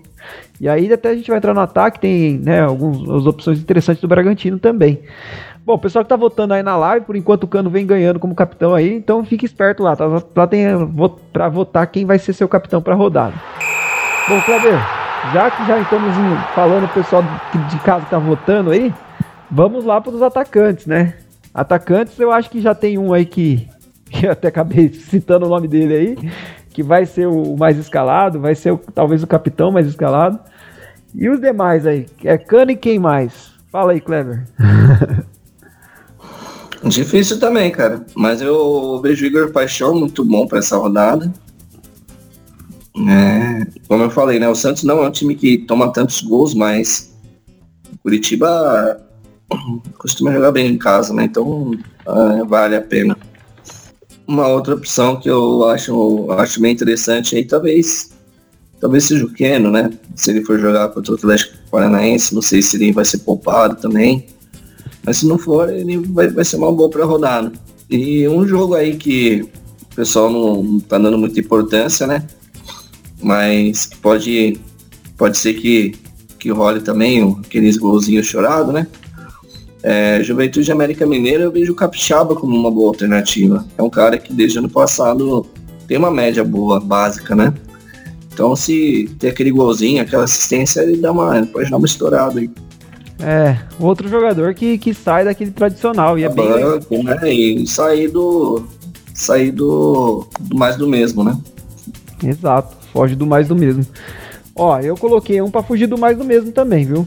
E 0.61 0.69
aí 0.69 0.93
até 0.93 1.09
a 1.09 1.15
gente 1.15 1.29
vai 1.29 1.39
entrar 1.39 1.55
no 1.55 1.61
ataque, 1.61 1.99
tem 1.99 2.39
né, 2.39 2.61
algumas 2.61 3.27
opções 3.27 3.59
interessantes 3.59 4.03
do 4.03 4.07
Bragantino 4.07 4.59
também. 4.59 5.01
Bom, 5.65 5.75
o 5.75 5.79
pessoal 5.79 6.05
que 6.05 6.09
tá 6.09 6.17
votando 6.17 6.53
aí 6.53 6.63
na 6.63 6.77
live, 6.77 7.07
por 7.07 7.17
enquanto 7.17 7.45
o 7.45 7.49
Cano 7.49 7.71
vem 7.71 7.87
ganhando 7.87 8.19
como 8.19 8.35
capitão 8.35 8.75
aí, 8.75 8.93
então 8.93 9.25
fique 9.25 9.47
esperto 9.47 9.83
lá, 9.83 9.97
tá? 9.97 10.05
Lá 10.37 10.47
tem 10.47 10.67
para 11.33 11.49
votar 11.49 11.87
quem 11.87 12.05
vai 12.05 12.19
ser 12.19 12.35
seu 12.35 12.49
capitão 12.49 12.83
para 12.83 12.95
rodada. 12.95 13.35
Bom, 14.29 14.41
Kleber, 14.43 14.79
já 15.33 15.51
que 15.51 15.67
já 15.67 15.79
estamos 15.79 16.15
falando 16.55 16.85
o 16.85 16.89
pessoal 16.89 17.23
de 17.69 17.79
casa 17.81 18.05
que 18.05 18.11
tá 18.11 18.19
votando 18.19 18.71
aí, 18.71 18.93
vamos 19.51 19.85
lá 19.85 20.01
para 20.01 20.13
os 20.13 20.23
atacantes, 20.23 20.87
né? 20.87 21.15
Atacantes, 21.55 22.19
eu 22.19 22.31
acho 22.31 22.51
que 22.51 22.61
já 22.61 22.75
tem 22.75 22.99
um 22.99 23.13
aí 23.13 23.25
que, 23.25 23.69
que 24.11 24.25
eu 24.27 24.33
até 24.33 24.49
acabei 24.49 24.89
citando 24.91 25.47
o 25.47 25.49
nome 25.49 25.69
dele 25.69 25.95
aí, 25.95 26.31
que 26.71 26.83
vai 26.83 27.05
ser 27.05 27.27
o 27.27 27.57
mais 27.57 27.77
escalado, 27.77 28.41
vai 28.41 28.55
ser 28.55 28.73
o, 28.73 28.79
talvez 28.79 29.23
o 29.23 29.27
capitão 29.27 29.71
mais 29.71 29.87
escalado. 29.87 30.39
E 31.15 31.29
os 31.29 31.41
demais 31.41 31.87
aí? 31.87 32.07
É 32.25 32.39
Cano 32.39 32.71
e 32.71 32.77
quem 32.77 32.99
mais? 32.99 33.51
Fala 33.71 33.93
aí, 33.93 34.01
Clever. 34.01 34.47
Difícil 36.85 37.39
também, 37.39 37.71
cara. 37.71 38.05
Mas 38.15 38.41
eu 38.41 39.01
vejo 39.03 39.25
o 39.25 39.27
Igor 39.27 39.53
Paixão 39.53 39.95
muito 39.95 40.25
bom 40.25 40.47
para 40.47 40.59
essa 40.61 40.77
rodada. 40.77 41.31
É, 42.97 43.67
como 43.87 44.03
eu 44.03 44.11
falei, 44.11 44.39
né? 44.39 44.49
O 44.49 44.55
Santos 44.55 44.83
não 44.83 45.03
é 45.03 45.09
um 45.09 45.11
time 45.11 45.35
que 45.35 45.59
toma 45.59 45.93
tantos 45.93 46.23
gols, 46.23 46.55
mas 46.55 47.15
Curitiba 48.03 49.01
costuma 49.99 50.33
jogar 50.33 50.53
bem 50.53 50.69
em 50.69 50.79
casa, 50.79 51.13
né? 51.13 51.25
Então 51.25 51.73
é, 52.07 52.45
vale 52.45 52.77
a 52.77 52.83
pena. 52.83 53.17
Uma 54.31 54.47
outra 54.47 54.77
opção 54.77 55.17
que 55.17 55.29
eu 55.29 55.69
acho, 55.69 56.31
acho 56.31 56.61
bem 56.61 56.73
interessante 56.73 57.35
aí, 57.35 57.45
talvez 57.45 58.13
talvez 58.81 59.03
seja 59.03 59.25
o 59.25 59.33
Keno, 59.33 59.73
né? 59.73 59.91
Se 60.15 60.31
ele 60.31 60.45
for 60.45 60.57
jogar 60.57 60.89
contra 60.91 61.11
o 61.11 61.17
Atlético 61.17 61.59
Paranaense, 61.69 62.33
não 62.33 62.41
sei 62.41 62.63
se 62.63 62.77
ele 62.77 62.93
vai 62.93 63.05
ser 63.05 63.19
poupado 63.19 63.75
também. 63.75 64.27
Mas 65.05 65.17
se 65.17 65.27
não 65.27 65.37
for, 65.37 65.69
ele 65.69 65.99
vai, 65.99 66.29
vai 66.29 66.45
ser 66.45 66.59
uma 66.59 66.71
boa 66.71 66.89
para 66.89 67.05
rodar. 67.05 67.51
E 67.91 68.29
um 68.29 68.47
jogo 68.47 68.77
aí 68.77 68.95
que 68.95 69.43
o 69.91 69.97
pessoal 69.97 70.31
não, 70.31 70.79
tá 70.79 70.97
dando 70.97 71.19
muita 71.19 71.41
importância, 71.41 72.07
né? 72.07 72.25
Mas 73.21 73.91
pode, 74.01 74.61
pode 75.19 75.39
ser 75.39 75.55
que, 75.55 75.97
que 76.39 76.51
role 76.51 76.81
também 76.83 77.37
aqueles 77.45 77.77
golzinhos 77.77 78.29
chorados, 78.29 78.73
né? 78.73 78.87
É, 79.83 80.23
Juventude 80.23 80.71
América 80.71 81.07
Mineira, 81.07 81.45
eu 81.45 81.53
vejo 81.53 81.73
o 81.73 81.75
Capixaba 81.75 82.35
como 82.35 82.55
uma 82.55 82.71
boa 82.71 82.89
alternativa. 82.89 83.65
É 83.79 83.83
um 83.83 83.89
cara 83.89 84.19
que 84.19 84.33
desde 84.33 84.59
ano 84.59 84.69
passado 84.69 85.47
tem 85.87 85.97
uma 85.97 86.11
média 86.11 86.45
boa, 86.45 86.79
básica, 86.79 87.35
né? 87.35 87.53
Então 88.33 88.55
se 88.55 89.11
tem 89.19 89.31
aquele 89.31 89.51
golzinho, 89.51 90.03
aquela 90.03 90.25
assistência, 90.25 90.81
ele 90.81 90.99
dá 90.99 91.11
uma, 91.11 91.47
pode 91.47 91.71
dar 91.71 91.77
uma 91.77 91.87
estourada 91.87 92.41
aí. 92.41 92.51
É, 93.23 93.59
outro 93.79 94.09
jogador 94.09 94.55
que, 94.55 94.79
que 94.79 94.95
sai 94.95 95.25
daquele 95.25 95.51
tradicional 95.51 96.19
e 96.19 96.25
é 96.25 96.29
bem 96.29 96.49
banco, 96.49 97.03
né? 97.03 97.33
E 97.33 97.67
sair 97.67 98.09
do 98.09 98.65
sair 99.13 99.51
do, 99.51 100.27
do 100.41 100.57
mais 100.57 100.77
do 100.77 100.89
mesmo, 100.89 101.23
né? 101.23 101.37
Exato, 102.23 102.77
foge 102.93 103.15
do 103.15 103.27
mais 103.27 103.49
do 103.49 103.57
mesmo. 103.57 103.85
Ó, 104.55 104.79
eu 104.81 104.97
coloquei 104.97 105.41
um 105.41 105.51
para 105.51 105.63
fugir 105.63 105.87
do 105.87 105.99
mais 105.99 106.17
do 106.17 106.25
mesmo 106.25 106.53
também, 106.53 106.85
viu? 106.85 107.07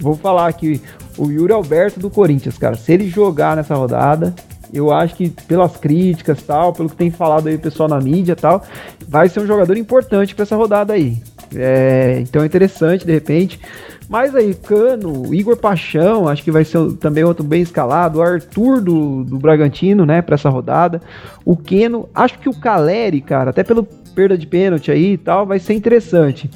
Vou 0.00 0.16
falar 0.16 0.48
aqui 0.48 0.80
o 1.18 1.30
Yuri 1.30 1.52
Alberto 1.52 2.00
do 2.00 2.10
Corinthians, 2.10 2.58
cara. 2.58 2.74
Se 2.74 2.92
ele 2.92 3.08
jogar 3.08 3.56
nessa 3.56 3.74
rodada, 3.74 4.34
eu 4.72 4.92
acho 4.92 5.14
que 5.14 5.28
pelas 5.28 5.76
críticas 5.76 6.42
tal, 6.42 6.72
pelo 6.72 6.88
que 6.88 6.96
tem 6.96 7.10
falado 7.10 7.48
aí 7.48 7.56
o 7.56 7.58
pessoal 7.58 7.88
na 7.88 8.00
mídia 8.00 8.34
tal, 8.34 8.62
vai 9.06 9.28
ser 9.28 9.40
um 9.40 9.46
jogador 9.46 9.76
importante 9.76 10.34
para 10.34 10.44
essa 10.44 10.56
rodada 10.56 10.94
aí. 10.94 11.18
É, 11.54 12.18
então 12.22 12.42
é 12.42 12.46
interessante 12.46 13.04
de 13.04 13.12
repente. 13.12 13.60
Mas 14.08 14.34
aí, 14.34 14.54
Cano, 14.54 15.34
Igor 15.34 15.56
Paixão, 15.56 16.28
acho 16.28 16.42
que 16.42 16.50
vai 16.50 16.64
ser 16.64 16.92
também 16.94 17.24
outro 17.24 17.44
bem 17.44 17.62
escalado. 17.62 18.18
O 18.18 18.22
Arthur 18.22 18.80
do, 18.80 19.24
do 19.24 19.38
Bragantino, 19.38 20.04
né, 20.04 20.20
para 20.20 20.34
essa 20.34 20.50
rodada. 20.50 21.00
O 21.44 21.56
Keno, 21.56 22.08
acho 22.14 22.38
que 22.38 22.48
o 22.48 22.54
Caleri, 22.54 23.20
cara, 23.20 23.50
até 23.50 23.62
pela 23.62 23.86
perda 24.14 24.36
de 24.36 24.46
pênalti 24.46 24.90
aí 24.90 25.12
e 25.12 25.18
tal, 25.18 25.46
vai 25.46 25.58
ser 25.58 25.74
interessante. 25.74 26.50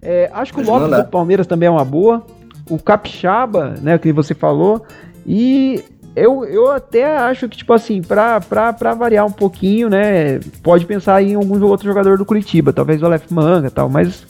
É, 0.00 0.30
acho 0.32 0.52
que 0.52 0.60
o 0.60 0.64
Lopes 0.64 0.96
do 0.96 1.10
Palmeiras 1.10 1.46
também 1.46 1.66
é 1.66 1.70
uma 1.70 1.84
boa 1.84 2.24
o 2.72 2.78
Capixaba, 2.78 3.74
né, 3.82 3.98
que 3.98 4.12
você 4.12 4.34
falou, 4.34 4.82
e 5.26 5.84
eu, 6.16 6.44
eu 6.44 6.70
até 6.70 7.16
acho 7.18 7.48
que, 7.48 7.58
tipo 7.58 7.72
assim, 7.72 8.00
pra, 8.00 8.40
pra, 8.40 8.72
pra 8.72 8.94
variar 8.94 9.26
um 9.26 9.32
pouquinho, 9.32 9.90
né, 9.90 10.40
pode 10.62 10.86
pensar 10.86 11.22
em 11.22 11.34
algum 11.34 11.62
outro 11.64 11.86
jogador 11.86 12.16
do 12.16 12.24
Curitiba, 12.24 12.72
talvez 12.72 13.02
o 13.02 13.06
Aleph 13.06 13.30
Manga 13.30 13.68
e 13.68 13.70
tal, 13.70 13.90
mas 13.90 14.24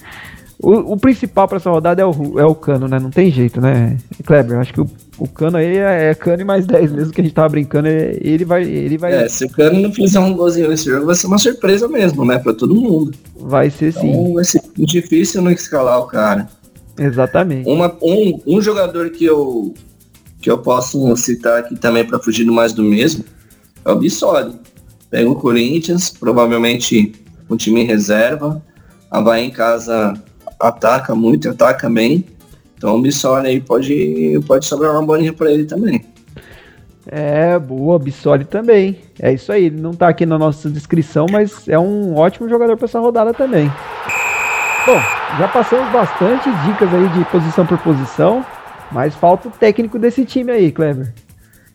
o, 0.60 0.92
o 0.92 0.96
principal 0.96 1.46
para 1.46 1.58
essa 1.58 1.70
rodada 1.70 2.02
é 2.02 2.04
o, 2.04 2.38
é 2.38 2.44
o 2.44 2.54
Cano, 2.54 2.88
né, 2.88 2.98
não 2.98 3.10
tem 3.10 3.30
jeito, 3.30 3.60
né, 3.60 3.96
Kleber, 4.24 4.58
acho 4.58 4.72
que 4.72 4.80
o, 4.80 4.90
o 5.18 5.28
Cano 5.28 5.58
aí 5.58 5.76
é, 5.78 6.10
é 6.10 6.14
Cano 6.14 6.42
e 6.42 6.44
mais 6.44 6.66
10 6.66 6.92
mesmo 6.92 7.12
que 7.12 7.20
a 7.20 7.24
gente 7.24 7.34
tava 7.34 7.50
brincando, 7.50 7.86
ele 7.86 8.44
vai... 8.44 8.64
Ele 8.64 8.98
vai... 8.98 9.24
É, 9.24 9.28
se 9.28 9.44
o 9.44 9.50
Cano 9.50 9.78
não 9.78 9.92
fizer 9.92 10.18
um 10.18 10.34
golzinho 10.34 10.68
nesse 10.68 10.86
jogo, 10.86 11.06
vai 11.06 11.14
ser 11.14 11.28
uma 11.28 11.38
surpresa 11.38 11.86
mesmo, 11.86 12.24
né, 12.24 12.38
pra 12.38 12.52
todo 12.52 12.74
mundo. 12.74 13.12
Vai 13.36 13.70
ser 13.70 13.90
então, 13.90 14.02
sim. 14.02 14.34
Vai 14.34 14.44
ser 14.44 14.62
difícil 14.76 15.42
não 15.42 15.50
escalar 15.52 16.00
o 16.00 16.06
cara. 16.06 16.48
Exatamente. 16.98 17.68
Uma, 17.68 17.96
um, 18.02 18.40
um 18.46 18.60
jogador 18.60 19.10
que 19.10 19.24
eu, 19.24 19.74
que 20.40 20.50
eu 20.50 20.58
posso 20.58 21.16
citar 21.16 21.60
aqui 21.60 21.76
também 21.76 22.04
para 22.04 22.18
fugir 22.18 22.44
mais 22.44 22.72
do 22.72 22.82
mesmo 22.82 23.24
é 23.84 23.90
o 23.90 23.96
Bissoli. 23.96 24.54
Pega 25.10 25.28
o 25.28 25.34
Corinthians, 25.34 26.10
provavelmente 26.10 27.12
um 27.48 27.56
time 27.56 27.82
em 27.82 27.86
reserva. 27.86 28.62
A 29.10 29.20
Bahia 29.20 29.44
em 29.44 29.50
casa 29.50 30.14
ataca 30.58 31.14
muito, 31.14 31.50
ataca 31.50 31.88
bem. 31.90 32.24
Então 32.76 32.96
o 32.96 33.02
Bissoli 33.02 33.48
aí 33.48 33.60
pode, 33.60 34.40
pode 34.46 34.66
sobrar 34.66 34.92
uma 34.92 35.04
bolinha 35.04 35.32
para 35.32 35.52
ele 35.52 35.64
também. 35.64 36.04
É, 37.06 37.58
boa, 37.58 37.98
Bissoli 37.98 38.44
também. 38.44 38.98
É 39.20 39.32
isso 39.32 39.52
aí, 39.52 39.66
ele 39.66 39.80
não 39.80 39.92
tá 39.92 40.08
aqui 40.08 40.24
na 40.24 40.38
nossa 40.38 40.70
descrição, 40.70 41.26
mas 41.30 41.68
é 41.68 41.78
um 41.78 42.14
ótimo 42.16 42.48
jogador 42.48 42.76
para 42.76 42.86
essa 42.86 43.00
rodada 43.00 43.34
também. 43.34 43.70
Bom, 44.84 44.98
já 45.38 45.48
passamos 45.48 45.92
bastante 45.92 46.50
dicas 46.66 46.92
aí 46.92 47.08
de 47.10 47.24
posição 47.26 47.64
por 47.64 47.78
posição, 47.78 48.44
mas 48.90 49.14
falta 49.14 49.48
o 49.48 49.50
técnico 49.50 49.98
desse 49.98 50.24
time 50.24 50.50
aí, 50.50 50.72
Clever. 50.72 51.12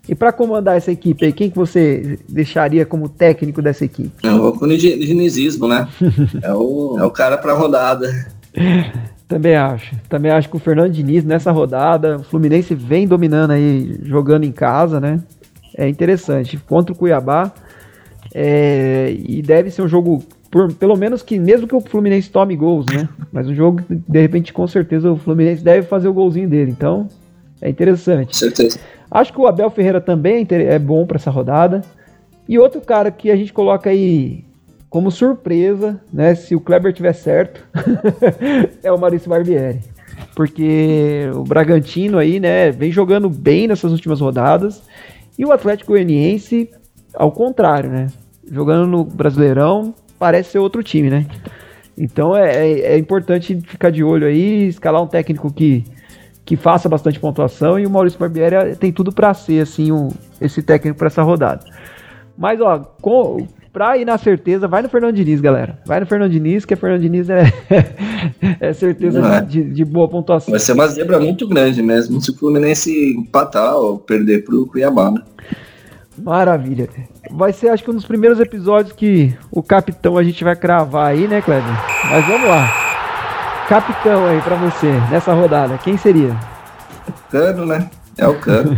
E 0.10 0.15
para 0.15 0.32
comandar 0.32 0.78
essa 0.78 0.91
equipe 0.91 1.26
aí, 1.26 1.32
quem 1.32 1.50
que 1.50 1.56
você 1.56 2.20
deixaria 2.28 2.86
como 2.86 3.10
técnico 3.10 3.62
dessa 3.62 3.86
equipe? 3.86 4.12
Eu 4.24 4.38
vou 4.38 4.54
com 4.54 4.65
o 4.65 4.78
dinizismo, 4.78 5.67
né? 5.67 5.88
é, 6.41 6.54
o, 6.54 6.98
é 7.00 7.04
o 7.04 7.12
cara 7.12 7.38
pra 7.38 7.54
rodada. 7.54 8.28
Também 9.28 9.56
acho. 9.56 9.96
Também 10.08 10.32
acho 10.32 10.50
que 10.50 10.56
o 10.56 10.60
Fernando 10.60 10.91
Diniz 10.91 11.26
nessa 11.26 11.52
rodada, 11.52 12.17
o 12.17 12.24
Fluminense 12.24 12.74
vem 12.74 13.08
dominando 13.08 13.52
aí, 13.52 14.00
jogando 14.04 14.46
em 14.46 14.52
casa, 14.52 15.00
né? 15.00 15.22
É 15.78 15.88
interessante. 15.88 16.58
Contra 16.58 16.93
o 16.93 16.98
Cuiabá. 16.98 17.52
É, 18.34 19.15
e 19.17 19.41
deve 19.41 19.72
ser 19.72 19.82
um 19.82 19.88
jogo, 19.88 20.24
por, 20.49 20.73
pelo 20.73 20.95
menos 20.95 21.21
que, 21.21 21.38
mesmo 21.38 21.67
que 21.67 21.75
o 21.75 21.81
Fluminense 21.81 22.29
tome 22.29 22.55
gols, 22.55 22.86
né? 22.86 23.07
Mas 23.31 23.47
um 23.47 23.53
jogo, 23.53 23.81
de 23.89 24.21
repente, 24.21 24.53
com 24.53 24.67
certeza 24.67 25.12
o 25.12 25.17
Fluminense 25.17 25.63
deve 25.63 25.86
fazer 25.88 26.07
o 26.07 26.13
golzinho 26.13 26.49
dele. 26.49 26.71
Então, 26.71 27.07
é 27.62 27.69
interessante. 27.69 28.36
Certeza. 28.36 28.79
Acho 29.10 29.33
que 29.33 29.39
o 29.39 29.47
Abel 29.47 29.69
Ferreira 29.69 30.01
também 30.01 30.47
é, 30.49 30.75
é 30.75 30.79
bom 30.79 31.05
para 31.05 31.17
essa 31.17 31.31
rodada. 31.31 31.81
E 32.47 32.57
outro 32.57 32.79
cara 32.81 33.12
que 33.12 33.29
a 33.29 33.36
gente 33.36 33.51
coloca 33.51 33.89
aí 33.89 34.45
como 34.89 35.12
surpresa, 35.12 35.99
né, 36.12 36.33
se 36.33 36.55
o 36.55 36.62
Kleber 36.62 36.93
tiver 36.93 37.13
certo, 37.13 37.62
é 38.81 38.91
o 38.91 38.97
Maurício 38.97 39.29
Barbieri. 39.29 39.81
Porque 40.33 41.29
o 41.36 41.43
Bragantino 41.43 42.17
aí, 42.17 42.39
né, 42.39 42.71
vem 42.71 42.91
jogando 42.91 43.29
bem 43.29 43.67
nessas 43.67 43.91
últimas 43.91 44.21
rodadas. 44.21 44.81
E 45.38 45.45
o 45.45 45.51
Atlético 45.51 45.91
Goianiense, 45.91 46.69
ao 47.13 47.31
contrário, 47.31 47.89
né? 47.89 48.07
Jogando 48.49 48.88
no 48.88 49.03
Brasileirão, 49.03 49.93
parece 50.17 50.51
ser 50.51 50.60
outro 50.60 50.84
time, 50.84 51.10
né? 51.10 51.25
Então 51.97 52.36
é, 52.36 52.56
é, 52.56 52.80
é 52.93 52.97
importante 52.97 53.60
ficar 53.62 53.89
de 53.89 54.03
olho 54.03 54.27
aí, 54.27 54.67
escalar 54.67 55.01
um 55.01 55.08
técnico 55.08 55.51
que, 55.51 55.84
que 56.45 56.56
faça 56.56 56.88
bastante 56.88 57.19
pontuação. 57.19 57.80
E 57.80 57.86
o 57.86 57.89
Maurício 57.89 58.19
Barbieri 58.19 58.75
tem 58.75 58.91
tudo 58.91 59.12
para 59.12 59.34
ser, 59.34 59.62
assim, 59.62 59.91
um, 59.91 60.10
esse 60.39 60.62
técnico 60.62 60.97
para 60.97 61.08
essa 61.08 61.23
rodada. 61.23 61.65
Mas, 62.38 62.62
ó, 62.62 62.77
com, 63.01 63.47
pra 63.73 63.97
ir 63.97 64.06
na 64.06 64.17
certeza, 64.17 64.67
vai 64.67 64.84
no 64.84 64.89
Fernando 64.89 65.15
Diniz, 65.15 65.41
galera. 65.41 65.80
Vai 65.88 65.99
no 65.99 66.06
Fernando 66.06 66.32
Diniz, 66.32 66.65
que 66.65 66.75
a 66.75 66.77
Fernando 66.77 67.01
Diniz 67.01 67.30
é, 67.30 67.51
é 68.60 68.73
certeza 68.73 69.19
é. 69.19 69.41
De, 69.41 69.63
de, 69.63 69.84
boa 69.84 70.08
pontuação. 70.08 70.51
Vai 70.51 70.60
ser 70.60 70.73
uma 70.73 70.88
zebra 70.88 71.19
muito 71.19 71.47
grande 71.47 71.82
mesmo 71.82 72.21
se 72.21 72.30
o 72.30 72.36
Fluminense 72.36 73.13
empatar 73.17 73.75
ou 73.75 73.97
perder 73.97 74.43
pro 74.43 74.67
Cuiabá, 74.67 75.10
né? 75.10 75.21
Maravilha. 76.17 76.89
Vai 77.32 77.53
ser, 77.53 77.69
acho 77.69 77.84
que 77.84 77.91
um 77.91 77.95
dos 77.95 78.06
primeiros 78.06 78.39
episódios 78.39 78.93
que 78.93 79.36
o 79.51 79.62
capitão 79.62 80.17
a 80.17 80.23
gente 80.23 80.43
vai 80.43 80.56
cravar 80.56 81.08
aí, 81.08 81.27
né, 81.27 81.41
Kleber? 81.41 81.63
Mas 82.10 82.25
vamos 82.25 82.47
lá. 82.47 82.67
Capitão 83.67 84.25
aí 84.25 84.41
pra 84.41 84.56
você, 84.56 84.91
nessa 85.12 85.34
rodada, 85.34 85.77
quem 85.77 85.97
seria? 85.97 86.36
Cano, 87.30 87.65
né? 87.65 87.89
É 88.17 88.27
o 88.27 88.39
cano. 88.39 88.75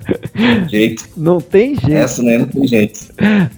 jeito. 0.68 1.04
Não 1.16 1.40
tem 1.40 1.74
jeito. 1.76 1.96
Essa, 1.96 2.22
né? 2.22 2.38
Não 2.38 2.46
tem 2.46 2.66
jeito. 2.66 3.00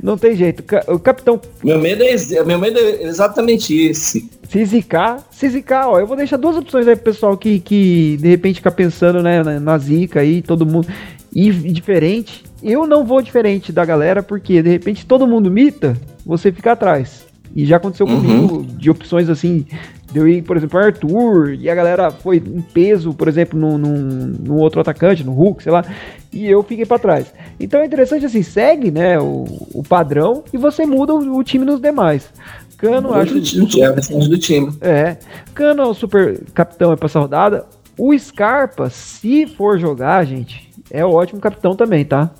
Não 0.00 0.18
tem 0.18 0.36
jeito. 0.36 0.64
O 0.86 0.98
capitão. 0.98 1.40
Meu 1.64 1.78
medo 1.78 2.04
é, 2.04 2.44
meu 2.44 2.58
medo 2.58 2.78
é 2.78 3.02
exatamente 3.02 3.74
esse. 3.74 4.30
Se 4.48 4.64
zicar, 4.64 5.18
se 5.30 5.48
zicar, 5.48 5.88
ó, 5.88 5.98
eu 5.98 6.06
vou 6.06 6.16
deixar 6.16 6.36
duas 6.36 6.56
opções 6.56 6.86
aí 6.86 6.94
pro 6.94 7.04
pessoal 7.04 7.36
que, 7.36 7.58
que 7.58 8.16
de 8.18 8.28
repente 8.28 8.56
fica 8.56 8.70
pensando, 8.70 9.22
né, 9.22 9.42
na 9.42 9.76
zica 9.76 10.20
aí, 10.20 10.40
todo 10.40 10.64
mundo. 10.64 10.86
E 11.34 11.50
diferente. 11.52 12.44
Eu 12.62 12.86
não 12.86 13.04
vou 13.04 13.22
diferente 13.22 13.70
da 13.72 13.84
galera, 13.84 14.22
porque 14.22 14.62
de 14.62 14.68
repente 14.68 15.06
todo 15.06 15.26
mundo 15.26 15.50
mita, 15.50 15.96
você 16.24 16.50
fica 16.50 16.72
atrás. 16.72 17.26
E 17.54 17.64
já 17.64 17.76
aconteceu 17.76 18.06
uhum. 18.06 18.20
comigo 18.20 18.66
de 18.76 18.90
opções 18.90 19.28
assim, 19.28 19.64
Deu 20.10 20.26
ir, 20.26 20.42
por 20.42 20.56
exemplo, 20.56 20.78
Arthur, 20.78 21.52
e 21.52 21.68
a 21.68 21.74
galera 21.74 22.10
foi 22.10 22.38
em 22.38 22.62
peso, 22.62 23.12
por 23.12 23.28
exemplo, 23.28 23.58
no, 23.58 23.76
no, 23.76 23.94
no 23.94 24.56
outro 24.56 24.80
atacante, 24.80 25.22
no 25.22 25.32
Hulk, 25.32 25.62
sei 25.62 25.70
lá, 25.70 25.84
e 26.32 26.46
eu 26.46 26.62
fiquei 26.62 26.86
para 26.86 26.98
trás. 26.98 27.26
Então 27.60 27.80
é 27.80 27.86
interessante 27.86 28.24
assim, 28.24 28.42
segue 28.42 28.90
né, 28.90 29.18
o, 29.18 29.44
o 29.74 29.82
padrão 29.86 30.42
e 30.50 30.56
você 30.56 30.86
muda 30.86 31.14
o, 31.14 31.36
o 31.36 31.44
time 31.44 31.64
nos 31.66 31.78
demais. 31.78 32.30
Cano, 32.78 33.12
acho. 33.12 33.34
que 33.66 33.82
é 33.82 33.90
do 33.90 34.38
time. 34.38 34.72
É. 34.80 35.18
Cano 35.52 35.82
é 35.82 35.86
o 35.86 35.94
super 35.94 36.42
capitão 36.54 36.96
para 36.96 37.06
essa 37.06 37.20
rodada. 37.20 37.66
O 37.98 38.16
Scarpa, 38.16 38.88
se 38.88 39.46
for 39.46 39.78
jogar, 39.78 40.24
gente, 40.24 40.67
é 40.90 41.04
o 41.04 41.12
ótimo 41.12 41.40
capitão 41.40 41.74
também, 41.74 42.04
tá? 42.04 42.30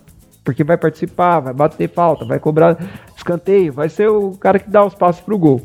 Porque 0.44 0.64
vai 0.64 0.76
participar, 0.76 1.40
vai 1.40 1.52
bater 1.52 1.88
falta, 1.88 2.24
vai 2.24 2.38
cobrar 2.38 2.78
escanteio, 3.16 3.72
vai 3.72 3.88
ser 3.88 4.08
o 4.08 4.32
cara 4.32 4.58
que 4.58 4.70
dá 4.70 4.84
os 4.84 4.94
passos 4.94 5.20
pro 5.20 5.38
gol. 5.38 5.60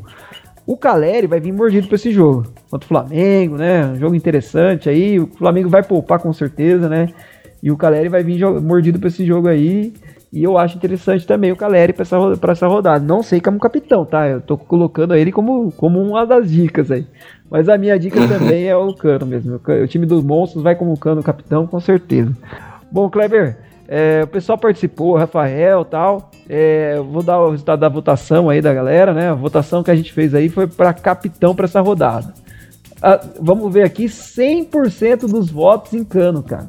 O 0.66 0.76
Caleri 0.76 1.26
vai 1.26 1.40
vir 1.40 1.52
mordido 1.52 1.86
para 1.88 1.96
esse 1.96 2.10
jogo. 2.10 2.46
Contra 2.70 2.86
o 2.86 2.88
Flamengo, 2.88 3.56
né? 3.56 3.86
Um 3.86 3.96
jogo 3.96 4.14
interessante 4.14 4.88
aí. 4.88 5.20
O 5.20 5.26
Flamengo 5.26 5.68
vai 5.68 5.82
poupar 5.82 6.18
com 6.18 6.32
certeza, 6.32 6.88
né? 6.88 7.10
E 7.62 7.70
o 7.70 7.76
Caleri 7.76 8.08
vai 8.08 8.22
vir 8.22 8.42
mordido 8.62 8.98
para 8.98 9.08
esse 9.08 9.26
jogo 9.26 9.48
aí. 9.48 9.92
E 10.32 10.42
eu 10.42 10.58
acho 10.58 10.76
interessante 10.76 11.26
também 11.26 11.52
o 11.52 11.56
Caleri 11.56 11.92
para 11.92 12.02
essa, 12.02 12.16
essa 12.50 12.66
rodada. 12.66 13.04
Não 13.04 13.22
sei 13.22 13.40
como 13.40 13.58
capitão, 13.58 14.04
tá? 14.04 14.26
Eu 14.26 14.40
tô 14.40 14.56
colocando 14.56 15.14
ele 15.14 15.30
como, 15.30 15.70
como 15.72 16.00
uma 16.02 16.26
das 16.26 16.50
dicas 16.50 16.90
aí. 16.90 17.06
Mas 17.50 17.68
a 17.68 17.78
minha 17.78 17.98
dica 17.98 18.26
também 18.26 18.66
é 18.66 18.76
o 18.76 18.92
Cano 18.94 19.26
mesmo. 19.26 19.60
O 19.82 19.86
time 19.86 20.06
dos 20.06 20.24
monstros 20.24 20.62
vai 20.62 20.74
como 20.74 20.98
Cano 20.98 21.22
capitão, 21.22 21.66
com 21.66 21.78
certeza. 21.78 22.34
Bom, 22.94 23.10
Kleber, 23.10 23.56
é, 23.88 24.20
o 24.22 24.28
pessoal 24.28 24.56
participou, 24.56 25.16
Rafael 25.16 25.84
tal. 25.84 26.30
É, 26.48 26.96
vou 27.00 27.24
dar 27.24 27.40
o 27.40 27.50
resultado 27.50 27.80
da 27.80 27.88
votação 27.88 28.48
aí 28.48 28.62
da 28.62 28.72
galera, 28.72 29.12
né? 29.12 29.30
A 29.30 29.34
votação 29.34 29.82
que 29.82 29.90
a 29.90 29.96
gente 29.96 30.12
fez 30.12 30.32
aí 30.32 30.48
foi 30.48 30.68
para 30.68 30.94
capitão 30.94 31.56
para 31.56 31.64
essa 31.64 31.80
rodada. 31.80 32.32
Ah, 33.02 33.20
vamos 33.40 33.74
ver 33.74 33.82
aqui, 33.82 34.04
100% 34.04 35.26
dos 35.26 35.50
votos 35.50 35.92
em 35.92 36.04
Cano, 36.04 36.40
cara. 36.40 36.68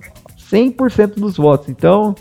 100% 0.51 1.13
dos 1.19 1.37
votos. 1.37 1.69
Então, 1.69 2.15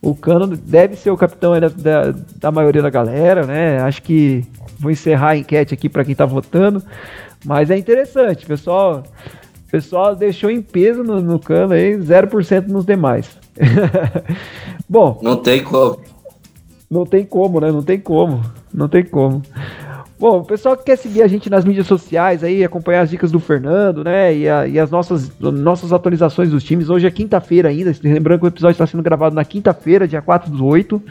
o 0.00 0.14
Cano 0.14 0.46
deve 0.46 0.94
ser 0.94 1.10
o 1.10 1.16
capitão 1.16 1.58
da, 1.58 1.66
da, 1.66 2.14
da, 2.36 2.52
maioria 2.52 2.82
da 2.82 2.88
galera, 2.88 3.44
né? 3.44 3.80
Acho 3.82 4.00
que 4.00 4.44
vou 4.78 4.92
encerrar 4.92 5.30
a 5.30 5.36
enquete 5.36 5.74
aqui 5.74 5.88
para 5.88 6.04
quem 6.04 6.14
tá 6.14 6.24
votando. 6.24 6.80
Mas 7.44 7.68
é 7.68 7.76
interessante, 7.76 8.46
pessoal. 8.46 9.02
O 9.66 9.70
pessoal 9.72 10.14
deixou 10.14 10.52
em 10.52 10.62
peso 10.62 11.02
no, 11.02 11.20
no 11.20 11.40
Cano 11.40 11.74
aí, 11.74 11.96
0% 11.96 12.68
nos 12.68 12.86
demais. 12.86 13.39
Bom. 14.88 15.18
Não 15.22 15.36
tem 15.36 15.62
como. 15.62 15.98
Não 16.90 17.06
tem 17.06 17.24
como, 17.24 17.60
né? 17.60 17.70
Não 17.70 17.82
tem 17.82 18.00
como. 18.00 18.42
Não 18.72 18.88
tem 18.88 19.04
como. 19.04 19.42
Bom, 20.20 20.40
o 20.40 20.44
pessoal 20.44 20.76
que 20.76 20.84
quer 20.84 20.96
seguir 20.96 21.22
a 21.22 21.26
gente 21.26 21.48
nas 21.48 21.64
mídias 21.64 21.86
sociais 21.86 22.44
aí, 22.44 22.62
acompanhar 22.62 23.00
as 23.00 23.08
dicas 23.08 23.32
do 23.32 23.40
Fernando, 23.40 24.04
né? 24.04 24.36
E, 24.36 24.46
a, 24.46 24.66
e 24.66 24.78
as 24.78 24.90
nossas, 24.90 25.30
nossas 25.40 25.94
atualizações 25.94 26.50
dos 26.50 26.62
times. 26.62 26.90
Hoje 26.90 27.06
é 27.06 27.10
quinta-feira 27.10 27.70
ainda. 27.70 27.90
Lembrando 28.02 28.40
que 28.40 28.44
o 28.44 28.48
episódio 28.48 28.74
está 28.74 28.86
sendo 28.86 29.02
gravado 29.02 29.34
na 29.34 29.46
quinta-feira, 29.46 30.06
dia 30.06 30.20
4 30.20 30.50
do 30.50 30.66
8. 30.66 31.02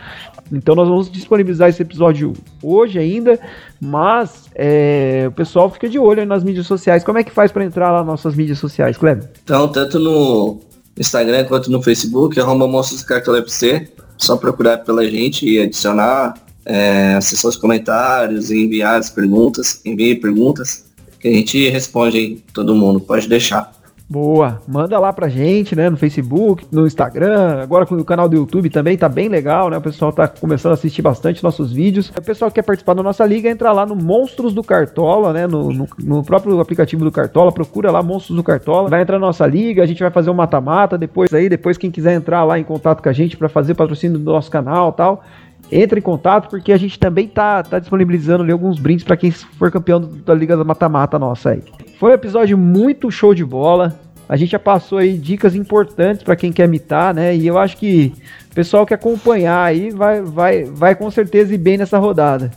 Então 0.52 0.76
nós 0.76 0.88
vamos 0.88 1.10
disponibilizar 1.10 1.70
esse 1.70 1.82
episódio 1.82 2.34
hoje 2.62 3.00
ainda. 3.00 3.40
Mas 3.82 4.48
é, 4.54 5.26
o 5.28 5.32
pessoal 5.32 5.72
fica 5.72 5.90
de 5.90 5.98
olho 5.98 6.24
nas 6.24 6.44
mídias 6.44 6.68
sociais. 6.68 7.04
Como 7.04 7.18
é 7.18 7.24
que 7.24 7.32
faz 7.32 7.52
para 7.52 7.66
entrar 7.66 7.90
lá 7.92 8.00
nas 8.00 8.08
nossas 8.08 8.36
mídias 8.36 8.60
sociais, 8.60 8.96
Kleber? 8.96 9.28
Então, 9.44 9.68
tanto 9.70 9.98
no 9.98 10.60
Instagram 11.00 11.46
quanto 11.46 11.72
no 11.72 11.82
Facebook, 11.82 12.40
arroba 12.40 12.68
Monstros 12.68 13.06
FC. 13.10 13.90
Só 14.18 14.36
procurar 14.36 14.80
pela 14.80 15.10
gente 15.10 15.48
e 15.48 15.62
adicionar, 15.62 16.34
é, 16.66 17.14
acessar 17.16 17.50
os 17.50 17.56
comentários 17.56 18.52
e 18.52 18.66
enviar 18.66 19.00
as 19.00 19.10
perguntas. 19.10 19.82
Envie 19.86 20.16
perguntas 20.16 20.86
que 21.20 21.30
a 21.30 21.32
gente 21.32 21.70
responde 21.70 22.44
todo 22.54 22.76
mundo. 22.76 23.00
Pode 23.00 23.28
deixar. 23.30 23.79
Boa, 24.12 24.60
manda 24.68 24.98
lá 24.98 25.14
pra 25.14 25.30
gente, 25.30 25.76
né, 25.76 25.88
no 25.88 25.96
Facebook, 25.96 26.66
no 26.72 26.88
Instagram, 26.88 27.62
agora 27.62 27.86
com 27.86 27.94
o 27.94 28.04
canal 28.04 28.28
do 28.28 28.36
YouTube 28.36 28.68
também, 28.68 28.98
tá 28.98 29.08
bem 29.08 29.30
legal, 29.30 29.70
né, 29.70 29.78
o 29.78 29.82
pessoal 29.82 30.12
tá 30.12 30.28
começando 30.28 30.72
a 30.72 30.74
assistir 30.74 31.04
bastante 31.04 31.44
nossos 31.44 31.72
vídeos. 31.72 32.12
O 32.18 32.22
pessoal 32.24 32.50
que 32.50 32.56
quer 32.56 32.64
participar 32.64 32.96
da 32.96 33.04
nossa 33.04 33.24
liga, 33.24 33.48
entra 33.48 33.72
lá 33.72 33.86
no 33.86 33.96
Monstros 33.96 34.52
do 34.52 34.64
Cartola, 34.64 35.32
né, 35.32 35.46
no, 35.46 35.72
no, 35.72 35.88
no 36.00 36.24
próprio 36.24 36.60
aplicativo 36.60 37.04
do 37.06 37.12
Cartola, 37.12 37.52
procura 37.52 37.92
lá 37.92 38.02
Monstros 38.02 38.36
do 38.36 38.42
Cartola, 38.44 38.90
vai 38.90 39.04
entrar 39.04 39.20
na 39.20 39.28
nossa 39.28 39.46
liga, 39.46 39.84
a 39.84 39.86
gente 39.86 40.02
vai 40.02 40.10
fazer 40.10 40.32
um 40.32 40.34
mata-mata, 40.34 40.98
depois 40.98 41.32
aí, 41.32 41.48
depois 41.48 41.78
quem 41.78 41.92
quiser 41.92 42.16
entrar 42.16 42.44
lá 42.44 42.58
em 42.58 42.64
contato 42.64 43.04
com 43.04 43.10
a 43.10 43.14
gente 43.14 43.38
para 43.38 43.48
fazer 43.48 43.76
patrocínio 43.76 44.18
do 44.18 44.32
nosso 44.32 44.50
canal 44.50 44.92
tal, 44.92 45.24
entre 45.72 46.00
em 46.00 46.04
contato, 46.04 46.50
porque 46.50 46.74
a 46.74 46.78
gente 46.78 46.98
também 46.98 47.28
tá, 47.28 47.62
tá 47.62 47.78
disponibilizando 47.78 48.42
ali 48.42 48.52
alguns 48.52 48.80
brindes 48.80 49.06
para 49.06 49.16
quem 49.16 49.30
for 49.30 49.70
campeão 49.70 50.02
da 50.26 50.34
Liga 50.34 50.58
da 50.58 50.64
Mata-Mata 50.64 51.20
nossa 51.20 51.52
aí. 51.52 51.62
Foi 52.00 52.12
um 52.12 52.14
episódio 52.14 52.58
muito 52.58 53.12
show 53.12 53.36
de 53.36 53.44
bola. 53.44 54.00
A 54.30 54.38
gente 54.38 54.52
já 54.52 54.60
passou 54.60 55.00
aí 55.00 55.18
dicas 55.18 55.54
importantes 55.54 56.24
para 56.24 56.38
quem 56.38 56.50
quer 56.50 56.66
mitar, 56.66 57.14
né? 57.14 57.36
E 57.36 57.46
eu 57.46 57.58
acho 57.58 57.76
que 57.76 58.14
o 58.50 58.56
pessoal 58.56 58.86
que 58.86 58.94
acompanhar 58.94 59.66
aí 59.66 59.90
vai, 59.90 60.22
vai, 60.22 60.64
vai 60.64 60.96
com 60.96 61.12
certeza 61.12 61.54
ir 61.54 61.58
bem 61.58 61.78
nessa 61.78 61.98
rodada. 61.98 62.52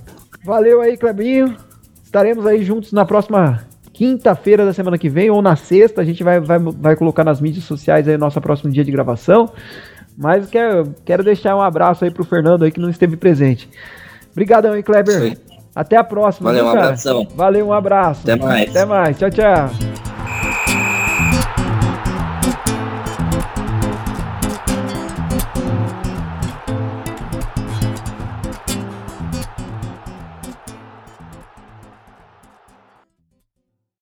Valeu 0.45 0.81
aí, 0.81 0.97
Clebinho. 0.97 1.57
Estaremos 2.05 2.47
aí 2.47 2.63
juntos 2.63 2.93
na 2.93 3.05
próxima 3.05 3.67
quinta-feira 3.93 4.65
da 4.65 4.73
semana 4.73 4.97
que 4.97 5.09
vem 5.09 5.29
ou 5.29 5.43
na 5.43 5.57
sexta. 5.57 6.03
A 6.03 6.05
gente 6.05 6.23
vai, 6.23 6.39
vai, 6.39 6.61
vai 6.61 6.95
colocar 6.95 7.25
nas 7.25 7.41
mídias 7.41 7.65
sociais 7.65 8.07
aí 8.07 8.15
o 8.15 8.19
nosso 8.19 8.41
próximo 8.41 8.71
dia 8.71 8.85
de 8.85 8.93
gravação. 8.93 9.51
Mas 10.17 10.49
quero, 10.51 10.95
quero 11.05 11.25
deixar 11.25 11.57
um 11.57 11.61
abraço 11.61 12.05
aí 12.05 12.13
pro 12.13 12.23
Fernando 12.23 12.63
aí 12.63 12.71
que 12.71 12.79
não 12.79 12.91
esteve 12.91 13.17
presente. 13.17 13.69
Obrigadão 14.31 14.75
aí, 14.75 14.85
Kleber. 14.85 15.37
Até 15.75 15.97
a 15.97 16.05
próxima. 16.05 16.51
Valeu, 16.51 16.67
um 16.67 16.69
abração. 16.69 17.27
Valeu, 17.35 17.67
um 17.69 17.73
abraço. 17.73 18.21
Até 18.23 18.37
mais. 18.37 18.71
Até 18.71 18.85
mais. 18.85 19.19
Tchau, 19.19 19.31
tchau. 19.31 20.12